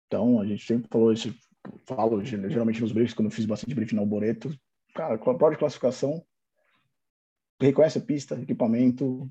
Então, 0.08 0.40
a 0.40 0.46
gente 0.46 0.66
sempre 0.66 0.88
falou 0.92 1.12
isso, 1.12 1.34
falo 1.88 2.24
geralmente 2.24 2.82
nos 2.82 2.92
briefs, 2.92 3.14
quando 3.14 3.28
eu 3.28 3.32
fiz 3.32 3.46
bastante 3.46 3.74
briefing 3.74 3.96
no 3.96 4.06
Boreto, 4.06 4.54
cara, 4.94 5.18
prova 5.18 5.52
de 5.52 5.58
classificação, 5.58 6.24
reconhece 7.60 7.98
a 7.98 8.02
pista, 8.02 8.40
equipamento, 8.40 9.30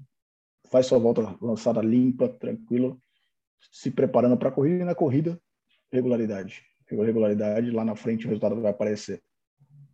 faz 0.71 0.87
sua 0.87 0.99
volta 0.99 1.37
lançada 1.40 1.81
limpa, 1.81 2.29
tranquilo, 2.29 3.01
se 3.71 3.90
preparando 3.90 4.37
para 4.37 4.49
a 4.49 4.53
corrida 4.53 4.83
e 4.83 4.87
na 4.87 4.94
corrida, 4.94 5.40
regularidade. 5.92 6.64
Regularidade, 6.96 7.70
lá 7.70 7.85
na 7.85 7.96
frente 7.96 8.27
o 8.27 8.29
resultado 8.29 8.61
vai 8.61 8.70
aparecer. 8.70 9.22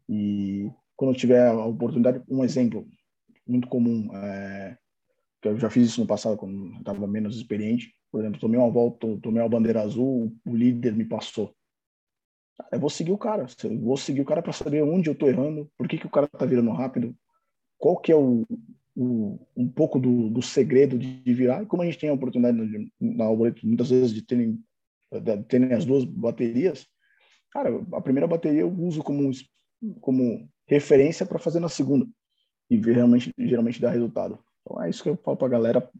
E 0.09 0.71
quando 0.97 1.17
tiver 1.17 1.47
a 1.47 1.65
oportunidade, 1.65 2.23
um 2.29 2.45
exemplo 2.45 2.87
muito 3.47 3.69
comum, 3.69 4.15
é, 4.15 4.77
que 5.41 5.49
eu 5.49 5.59
já 5.59 5.69
fiz 5.69 5.89
isso 5.89 6.01
no 6.01 6.07
passado, 6.07 6.37
quando 6.37 6.79
estava 6.79 7.07
menos 7.07 7.37
experiente. 7.37 7.93
Por 8.11 8.21
exemplo, 8.21 8.41
tomei 8.41 8.59
uma 8.59 8.71
volta, 8.71 9.07
tomei 9.23 9.43
uma 9.43 9.49
bandeira 9.49 9.83
azul, 9.83 10.33
o 10.45 10.57
líder 10.57 10.95
me 10.95 11.05
passou. 11.05 11.55
Eu 12.71 12.79
vou 12.79 12.89
seguir 12.89 13.13
o 13.13 13.19
cara, 13.19 13.47
eu 13.65 13.81
vou 13.81 13.97
seguir 13.97 14.21
o 14.21 14.25
cara 14.25 14.41
para 14.41 14.53
saber 14.53 14.83
onde 14.83 15.11
eu 15.11 15.13
estou 15.13 15.29
errando, 15.29 15.69
por 15.77 15.89
que, 15.89 15.99
que 15.99 16.07
o 16.07 16.11
cara 16.11 16.27
está 16.27 16.47
virando 16.47 16.71
rápido, 16.71 17.15
qual 17.77 17.97
que 17.97 18.13
é 18.13 18.17
o, 18.17 18.47
o, 18.95 19.39
um 19.57 19.69
pouco 19.69 19.99
do, 19.99 20.31
do, 20.31 20.41
segredo 20.41 20.97
de 20.97 21.35
virar. 21.35 21.63
E 21.63 21.67
como 21.67 21.83
a 21.83 21.85
gente 21.85 21.99
tem 21.99 22.09
a 22.09 22.15
oportunidade 22.15 22.57
na 23.01 23.25
algoritmo 23.25 23.69
muitas 23.69 23.91
vezes 23.91 24.15
de 24.15 24.23
terem, 24.23 24.59
terem 25.21 25.73
as 25.73 25.85
duas 25.85 26.05
baterias, 26.05 26.87
cara, 27.51 27.71
a 27.93 28.01
primeira 28.01 28.27
bateria 28.27 28.61
eu 28.61 28.73
uso 28.73 29.03
como, 29.03 29.31
como 30.01 30.49
referência 30.67 31.27
para 31.27 31.39
fazer 31.39 31.61
na 31.61 31.69
segunda 31.69 32.07
e 32.71 32.77
realmente 32.77 33.33
geralmente 33.39 33.81
dá 33.81 33.91
resultado. 33.91 34.39
Então 34.63 34.83
é 34.83 34.91
isso 34.91 35.03
que 35.03 35.09
eu 35.09 35.17
falo 35.17 35.37
para 35.37 35.47
a 35.47 35.51
galera, 35.51 35.91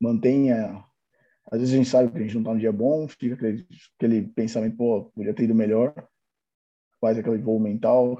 mantenha. 0.00 0.84
Às 1.50 1.60
vezes 1.60 1.74
a 1.74 1.76
gente 1.76 1.88
sabe 1.88 2.10
que 2.10 2.18
a 2.18 2.22
gente 2.22 2.34
não 2.34 2.40
está 2.42 2.54
no 2.54 2.60
dia 2.60 2.72
bom, 2.72 3.06
fica 3.06 3.34
aquele, 3.34 3.66
aquele 3.96 4.22
pensamento, 4.28 4.76
pô, 4.76 5.04
podia 5.14 5.32
ter 5.32 5.44
ido 5.44 5.54
melhor, 5.54 5.94
faz 7.00 7.16
aquele 7.16 7.38
voo 7.38 7.60
mental 7.60 8.16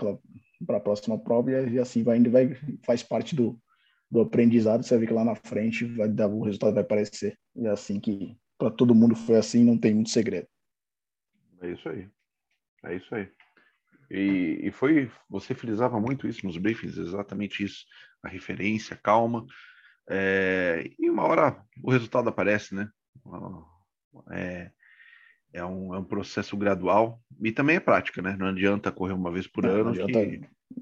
para 0.64 0.76
a 0.76 0.80
próxima 0.80 1.18
prova 1.18 1.50
e, 1.50 1.78
assim 1.78 2.04
vai 2.04 2.18
indo, 2.18 2.30
vai, 2.30 2.54
faz 2.84 3.02
parte 3.02 3.34
do, 3.34 3.60
do 4.08 4.20
aprendizado, 4.20 4.84
você 4.84 4.96
vê 4.96 5.06
que 5.06 5.12
lá 5.12 5.24
na 5.24 5.34
frente 5.34 5.84
vai 5.84 6.08
dar, 6.08 6.28
o 6.28 6.42
resultado 6.42 6.74
vai 6.74 6.84
aparecer. 6.84 7.36
E 7.56 7.66
é 7.66 7.70
assim 7.70 7.98
que 7.98 8.36
para 8.58 8.70
todo 8.70 8.94
mundo 8.94 9.14
foi 9.14 9.36
assim, 9.36 9.64
não 9.64 9.78
tem 9.78 9.94
muito 9.94 10.10
segredo. 10.10 10.48
É 11.60 11.70
isso 11.70 11.88
aí. 11.88 12.08
É 12.84 12.96
isso 12.96 13.14
aí. 13.14 13.30
E, 14.10 14.60
e 14.62 14.70
foi, 14.70 15.10
você 15.28 15.54
frisava 15.54 16.00
muito 16.00 16.28
isso 16.28 16.46
nos 16.46 16.56
briefings, 16.56 16.96
exatamente 16.96 17.64
isso, 17.64 17.84
a 18.22 18.28
referência, 18.28 18.96
calma. 18.96 19.44
É, 20.08 20.88
e 20.98 21.10
uma 21.10 21.24
hora 21.24 21.60
o 21.82 21.90
resultado 21.90 22.28
aparece, 22.28 22.74
né? 22.74 22.88
É, 24.30 24.70
é, 25.52 25.64
um, 25.64 25.94
é 25.94 25.98
um 25.98 26.04
processo 26.04 26.56
gradual 26.56 27.20
e 27.42 27.50
também 27.50 27.76
é 27.76 27.80
prática, 27.80 28.22
né? 28.22 28.36
Não 28.38 28.46
adianta 28.46 28.92
correr 28.92 29.12
uma 29.12 29.32
vez 29.32 29.46
por 29.46 29.64
não, 29.64 29.70
ano 29.70 29.94
não 29.94 30.06
que, 30.06 30.40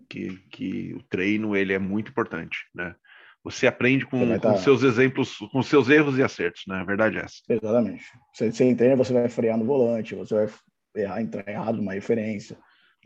que, 0.08 0.36
que 0.50 0.94
o 0.94 1.02
treino 1.04 1.56
ele 1.56 1.72
é 1.72 1.78
muito 1.78 2.10
importante, 2.10 2.58
né? 2.74 2.94
Você 3.44 3.66
aprende 3.66 4.06
com, 4.06 4.18
você 4.18 4.34
com 4.34 4.40
tá... 4.40 4.56
seus 4.56 4.82
exemplos, 4.82 5.36
com 5.52 5.62
seus 5.62 5.90
erros 5.90 6.16
e 6.16 6.22
acertos, 6.22 6.62
né? 6.66 6.76
A 6.76 6.84
verdade 6.84 7.18
é 7.18 7.20
essa. 7.20 7.36
Exatamente. 7.46 8.04
Você, 8.32 8.50
você 8.50 8.64
entende, 8.64 8.96
você 8.96 9.12
vai 9.12 9.28
frear 9.28 9.58
no 9.58 9.66
volante, 9.66 10.14
você 10.14 10.34
vai 10.34 10.48
errar, 10.96 11.20
entrar 11.20 11.46
errado 11.46 11.76
numa 11.76 11.92
referência, 11.92 12.56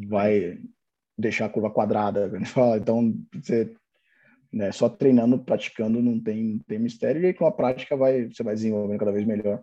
vai 0.08 0.58
deixar 1.18 1.46
a 1.46 1.48
curva 1.48 1.70
quadrada. 1.70 2.30
Então, 2.80 3.14
você 3.34 3.74
né, 4.52 4.70
só 4.70 4.88
treinando, 4.88 5.40
praticando, 5.40 6.00
não 6.00 6.20
tem, 6.20 6.60
tem 6.68 6.78
mistério. 6.78 7.20
E 7.20 7.26
aí, 7.26 7.34
com 7.34 7.44
a 7.44 7.52
prática, 7.52 7.96
vai, 7.96 8.26
você 8.26 8.44
vai 8.44 8.54
desenvolvendo 8.54 9.00
cada 9.00 9.12
vez 9.12 9.26
melhor. 9.26 9.60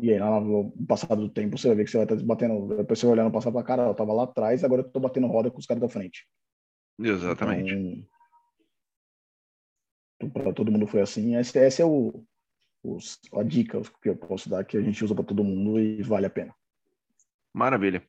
E 0.00 0.12
aí, 0.12 0.18
lá 0.18 0.38
no 0.38 0.70
passado 0.86 1.22
do 1.22 1.30
tempo, 1.30 1.56
você 1.56 1.66
vai 1.66 1.78
ver 1.78 1.84
que 1.84 1.90
você 1.90 1.96
vai 1.96 2.04
estar 2.04 2.26
batendo. 2.26 2.76
Depois 2.76 2.98
você 2.98 3.06
vai 3.06 3.14
olhando 3.14 3.32
passar 3.32 3.50
para 3.50 3.62
cara, 3.62 3.82
eu 3.84 3.92
estava 3.92 4.12
lá 4.12 4.24
atrás, 4.24 4.62
agora 4.62 4.82
eu 4.82 4.86
estou 4.86 5.00
batendo 5.00 5.26
roda 5.26 5.50
com 5.50 5.58
os 5.58 5.66
caras 5.66 5.80
da 5.80 5.88
frente. 5.88 6.26
Exatamente. 7.00 7.72
Então, 7.72 8.17
para 10.26 10.52
todo 10.52 10.72
mundo 10.72 10.86
foi 10.86 11.00
assim. 11.00 11.36
Esse, 11.36 11.58
esse 11.58 11.82
é 11.82 11.84
o, 11.84 12.24
os, 12.82 13.18
a 13.32 13.42
dica 13.42 13.80
que 14.02 14.08
eu 14.08 14.16
posso 14.16 14.48
dar 14.48 14.64
que 14.64 14.76
a 14.76 14.82
gente 14.82 15.04
usa 15.04 15.14
para 15.14 15.24
todo 15.24 15.44
mundo 15.44 15.78
e 15.78 16.02
vale 16.02 16.26
a 16.26 16.30
pena. 16.30 16.54
Maravilha. 17.54 18.02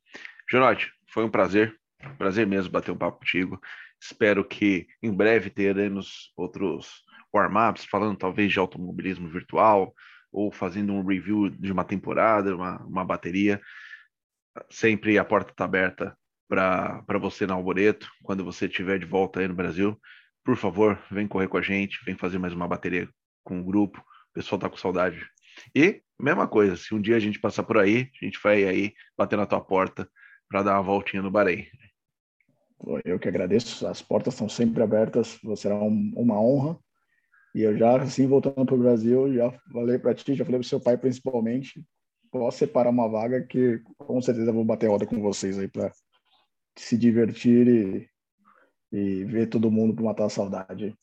Genote, 0.50 0.91
foi 1.08 1.24
um 1.24 1.30
prazer, 1.30 1.76
prazer 2.17 2.48
mesmo 2.48 2.72
bater 2.72 2.91
um 2.91 2.98
papo 2.98 3.19
contigo. 3.19 3.60
Espero 4.02 4.43
que 4.43 4.88
em 5.04 5.12
breve 5.12 5.50
teremos 5.50 6.32
outros 6.36 7.04
warm-ups 7.34 7.86
falando 7.86 8.17
talvez 8.17 8.52
de 8.52 8.60
automobilismo 8.60 9.28
virtual 9.28 9.93
ou 10.32 10.52
fazendo 10.52 10.93
um 10.93 11.06
review 11.06 11.50
de 11.50 11.72
uma 11.72 11.84
temporada, 11.84 12.56
uma, 12.56 12.82
uma 12.84 13.06
bateria. 13.06 13.62
Sempre 14.69 15.17
a 15.17 15.26
porta 15.26 15.52
está 15.52 15.65
aberta 15.65 16.17
para 16.48 17.19
você 17.19 17.45
na 17.45 17.54
Alboreto, 17.54 18.10
quando 18.24 18.43
você 18.43 18.65
estiver 18.65 18.98
de 18.98 19.06
volta 19.06 19.39
aí 19.39 19.48
no 19.48 19.54
Brasil 19.54 20.00
por 20.49 20.57
favor, 20.57 20.99
vem 21.12 21.27
correr 21.27 21.47
com 21.47 21.57
a 21.57 21.62
gente, 21.62 22.03
vem 22.03 22.15
fazer 22.15 22.39
mais 22.39 22.53
uma 22.53 22.67
bateria 22.67 23.07
com 23.43 23.59
o 23.59 23.63
grupo. 23.63 23.99
O 23.99 24.33
pessoal 24.33 24.57
tá 24.57 24.67
com 24.67 24.77
saudade. 24.77 25.23
E, 25.75 26.01
mesma 26.19 26.47
coisa, 26.47 26.75
se 26.75 26.91
um 26.91 26.99
dia 26.99 27.17
a 27.17 27.19
gente 27.19 27.39
passar 27.39 27.62
por 27.62 27.77
aí, 27.77 28.09
a 28.19 28.25
gente 28.25 28.39
vai 28.43 28.63
aí 28.63 28.95
bater 29.15 29.38
na 29.38 29.45
tua 29.45 29.62
porta 29.62 30.09
para 30.47 30.63
dar 30.63 30.73
uma 30.73 30.81
voltinha 30.81 31.21
no 31.21 31.29
Bahrein. 31.29 31.67
Eu 33.05 33.19
que 33.19 33.27
agradeço, 33.27 33.85
as 33.85 34.01
portas 34.01 34.33
estão 34.33 34.49
sempre 34.49 34.81
abertas, 34.81 35.39
será 35.55 35.75
um, 35.75 36.12
uma 36.15 36.41
honra. 36.41 36.79
E 37.53 37.62
eu 37.62 37.77
já, 37.77 38.01
assim, 38.01 38.25
voltando 38.25 38.65
para 38.65 38.73
o 38.73 38.79
Brasil, 38.79 39.31
já 39.31 39.51
falei 39.71 39.99
para 39.99 40.15
ti, 40.15 40.33
já 40.33 40.43
falei 40.43 40.59
para 40.62 40.67
seu 40.67 40.79
pai 40.79 40.97
principalmente, 40.97 41.85
posso 42.31 42.57
separar 42.57 42.89
uma 42.89 43.07
vaga 43.07 43.45
que 43.45 43.83
com 43.99 44.19
certeza 44.19 44.51
vou 44.51 44.65
bater 44.65 44.89
roda 44.89 45.05
com 45.05 45.21
vocês 45.21 45.59
aí 45.59 45.67
para 45.67 45.91
se 46.75 46.97
divertir 46.97 47.67
e 47.67 48.09
e 48.91 49.23
ver 49.25 49.47
todo 49.47 49.71
mundo 49.71 49.93
para 49.93 50.06
matar 50.06 50.25
a 50.25 50.30
saudade. 50.30 50.95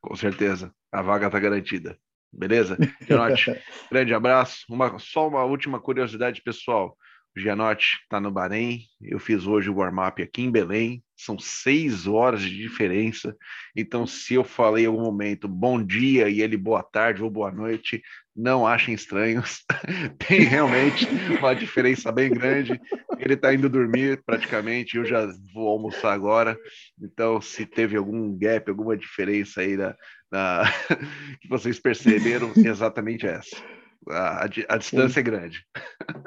Com 0.00 0.14
certeza, 0.14 0.72
a 0.92 1.02
vaga 1.02 1.26
está 1.26 1.38
garantida. 1.38 1.98
Beleza? 2.32 2.76
Gianotti, 3.06 3.56
grande 3.90 4.14
abraço. 4.14 4.64
Uma, 4.68 4.98
só 4.98 5.28
uma 5.28 5.44
última 5.44 5.80
curiosidade, 5.80 6.42
pessoal. 6.42 6.96
O 7.36 7.40
Gianotti 7.40 7.98
está 8.02 8.20
no 8.20 8.30
Bahrein. 8.30 8.80
Eu 9.00 9.18
fiz 9.18 9.46
hoje 9.46 9.68
o 9.68 9.76
warm-up 9.76 10.22
aqui 10.22 10.42
em 10.42 10.50
Belém. 10.50 11.02
São 11.16 11.38
seis 11.38 12.06
horas 12.06 12.40
de 12.40 12.56
diferença. 12.56 13.36
Então, 13.74 14.06
se 14.06 14.34
eu 14.34 14.44
falei 14.44 14.84
em 14.84 14.86
algum 14.86 15.02
momento 15.02 15.48
bom 15.48 15.82
dia 15.82 16.28
e 16.28 16.40
ele 16.40 16.56
boa 16.56 16.82
tarde 16.82 17.22
ou 17.22 17.30
boa 17.30 17.50
noite, 17.50 18.02
não 18.36 18.66
achem 18.66 18.94
estranhos. 18.94 19.64
Tem 20.28 20.40
realmente 20.40 21.06
uma 21.38 21.54
diferença 21.54 22.12
bem 22.12 22.30
grande. 22.30 22.78
Ele 23.18 23.34
está 23.34 23.54
indo 23.54 23.68
dormir 23.68 24.22
praticamente, 24.24 24.96
eu 24.96 25.04
já 25.04 25.26
vou 25.54 25.68
almoçar 25.68 26.12
agora. 26.12 26.58
Então, 27.00 27.40
se 27.40 27.64
teve 27.64 27.96
algum 27.96 28.36
gap, 28.36 28.68
alguma 28.68 28.96
diferença 28.96 29.62
aí 29.62 29.76
na, 29.76 29.96
na... 30.30 30.64
que 31.40 31.48
vocês 31.48 31.80
perceberam, 31.80 32.52
exatamente 32.56 33.26
essa. 33.26 33.56
A, 34.08 34.44
a, 34.44 34.48
a 34.68 34.76
distância 34.76 35.20
é 35.20 35.22
grande. 35.22 35.64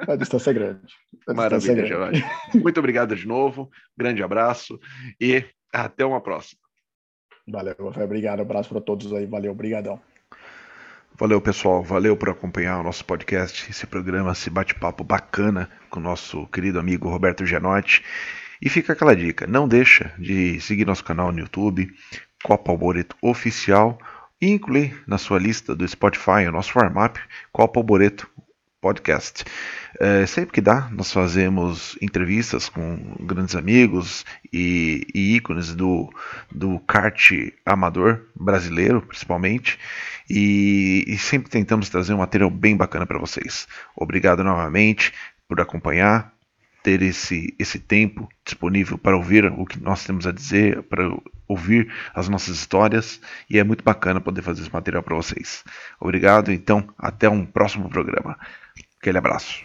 A 0.06 0.16
distância 0.16 0.50
é 0.50 0.54
grande. 0.54 0.92
A 1.28 1.32
Maravilha, 1.32 1.86
Jorge. 1.86 2.24
Muito 2.54 2.78
obrigado 2.78 3.14
de 3.14 3.26
novo. 3.26 3.70
Grande 3.96 4.22
abraço 4.22 4.78
e 5.20 5.44
até 5.72 6.04
uma 6.04 6.20
próxima. 6.20 6.60
Valeu, 7.48 7.74
Obrigado. 7.80 8.40
Abraço 8.40 8.68
para 8.68 8.80
todos 8.80 9.12
aí. 9.12 9.26
Valeu, 9.26 9.52
obrigadão. 9.52 10.00
Valeu, 11.18 11.40
pessoal. 11.40 11.82
Valeu 11.82 12.16
por 12.16 12.30
acompanhar 12.30 12.80
o 12.80 12.82
nosso 12.82 13.04
podcast, 13.04 13.70
esse 13.70 13.86
programa, 13.86 14.32
esse 14.32 14.48
bate-papo 14.48 15.04
bacana 15.04 15.68
com 15.90 16.00
o 16.00 16.02
nosso 16.02 16.46
querido 16.46 16.78
amigo 16.78 17.08
Roberto 17.08 17.44
Gianotti. 17.44 18.02
E 18.62 18.68
fica 18.68 18.92
aquela 18.92 19.14
dica, 19.14 19.46
não 19.46 19.66
deixa 19.66 20.12
de 20.18 20.60
seguir 20.60 20.86
nosso 20.86 21.04
canal 21.04 21.32
no 21.32 21.40
YouTube, 21.40 21.90
Copa 22.42 22.70
Alboreto 22.70 23.16
Oficial, 23.22 23.98
e 24.40 24.48
incluir 24.48 25.02
na 25.06 25.18
sua 25.18 25.38
lista 25.38 25.74
do 25.74 25.86
Spotify 25.86 26.46
o 26.48 26.52
nosso 26.52 26.78
warm-up 26.78 27.20
Copa 27.52 27.78
Alboreto 27.78 28.28
Podcast. 28.80 29.44
É, 29.98 30.24
sempre 30.24 30.52
que 30.52 30.60
dá, 30.60 30.88
nós 30.90 31.12
fazemos 31.12 31.98
entrevistas 32.00 32.68
com 32.68 33.14
grandes 33.20 33.54
amigos 33.54 34.24
e, 34.52 35.06
e 35.14 35.36
ícones 35.36 35.74
do, 35.74 36.08
do 36.50 36.78
kart 36.80 37.32
amador 37.66 38.26
brasileiro, 38.34 39.02
principalmente, 39.02 39.78
e, 40.28 41.04
e 41.06 41.18
sempre 41.18 41.50
tentamos 41.50 41.88
trazer 41.88 42.14
um 42.14 42.18
material 42.18 42.50
bem 42.50 42.76
bacana 42.76 43.04
para 43.04 43.18
vocês. 43.18 43.68
Obrigado 43.94 44.42
novamente 44.42 45.12
por 45.46 45.60
acompanhar, 45.60 46.32
ter 46.82 47.02
esse, 47.02 47.54
esse 47.58 47.78
tempo 47.78 48.28
disponível 48.44 48.96
para 48.96 49.16
ouvir 49.16 49.44
o 49.44 49.66
que 49.66 49.78
nós 49.80 50.04
temos 50.04 50.26
a 50.26 50.32
dizer, 50.32 50.82
para 50.84 51.04
ouvir 51.46 51.92
as 52.14 52.28
nossas 52.28 52.56
histórias 52.56 53.20
e 53.48 53.58
é 53.58 53.64
muito 53.64 53.84
bacana 53.84 54.20
poder 54.20 54.42
fazer 54.42 54.62
esse 54.62 54.72
material 54.72 55.02
para 55.02 55.16
vocês. 55.16 55.64
Obrigado, 55.98 56.52
então, 56.52 56.88
até 56.96 57.28
um 57.28 57.44
próximo 57.44 57.88
programa. 57.90 58.38
Aquele 59.00 59.16
abraço. 59.16 59.64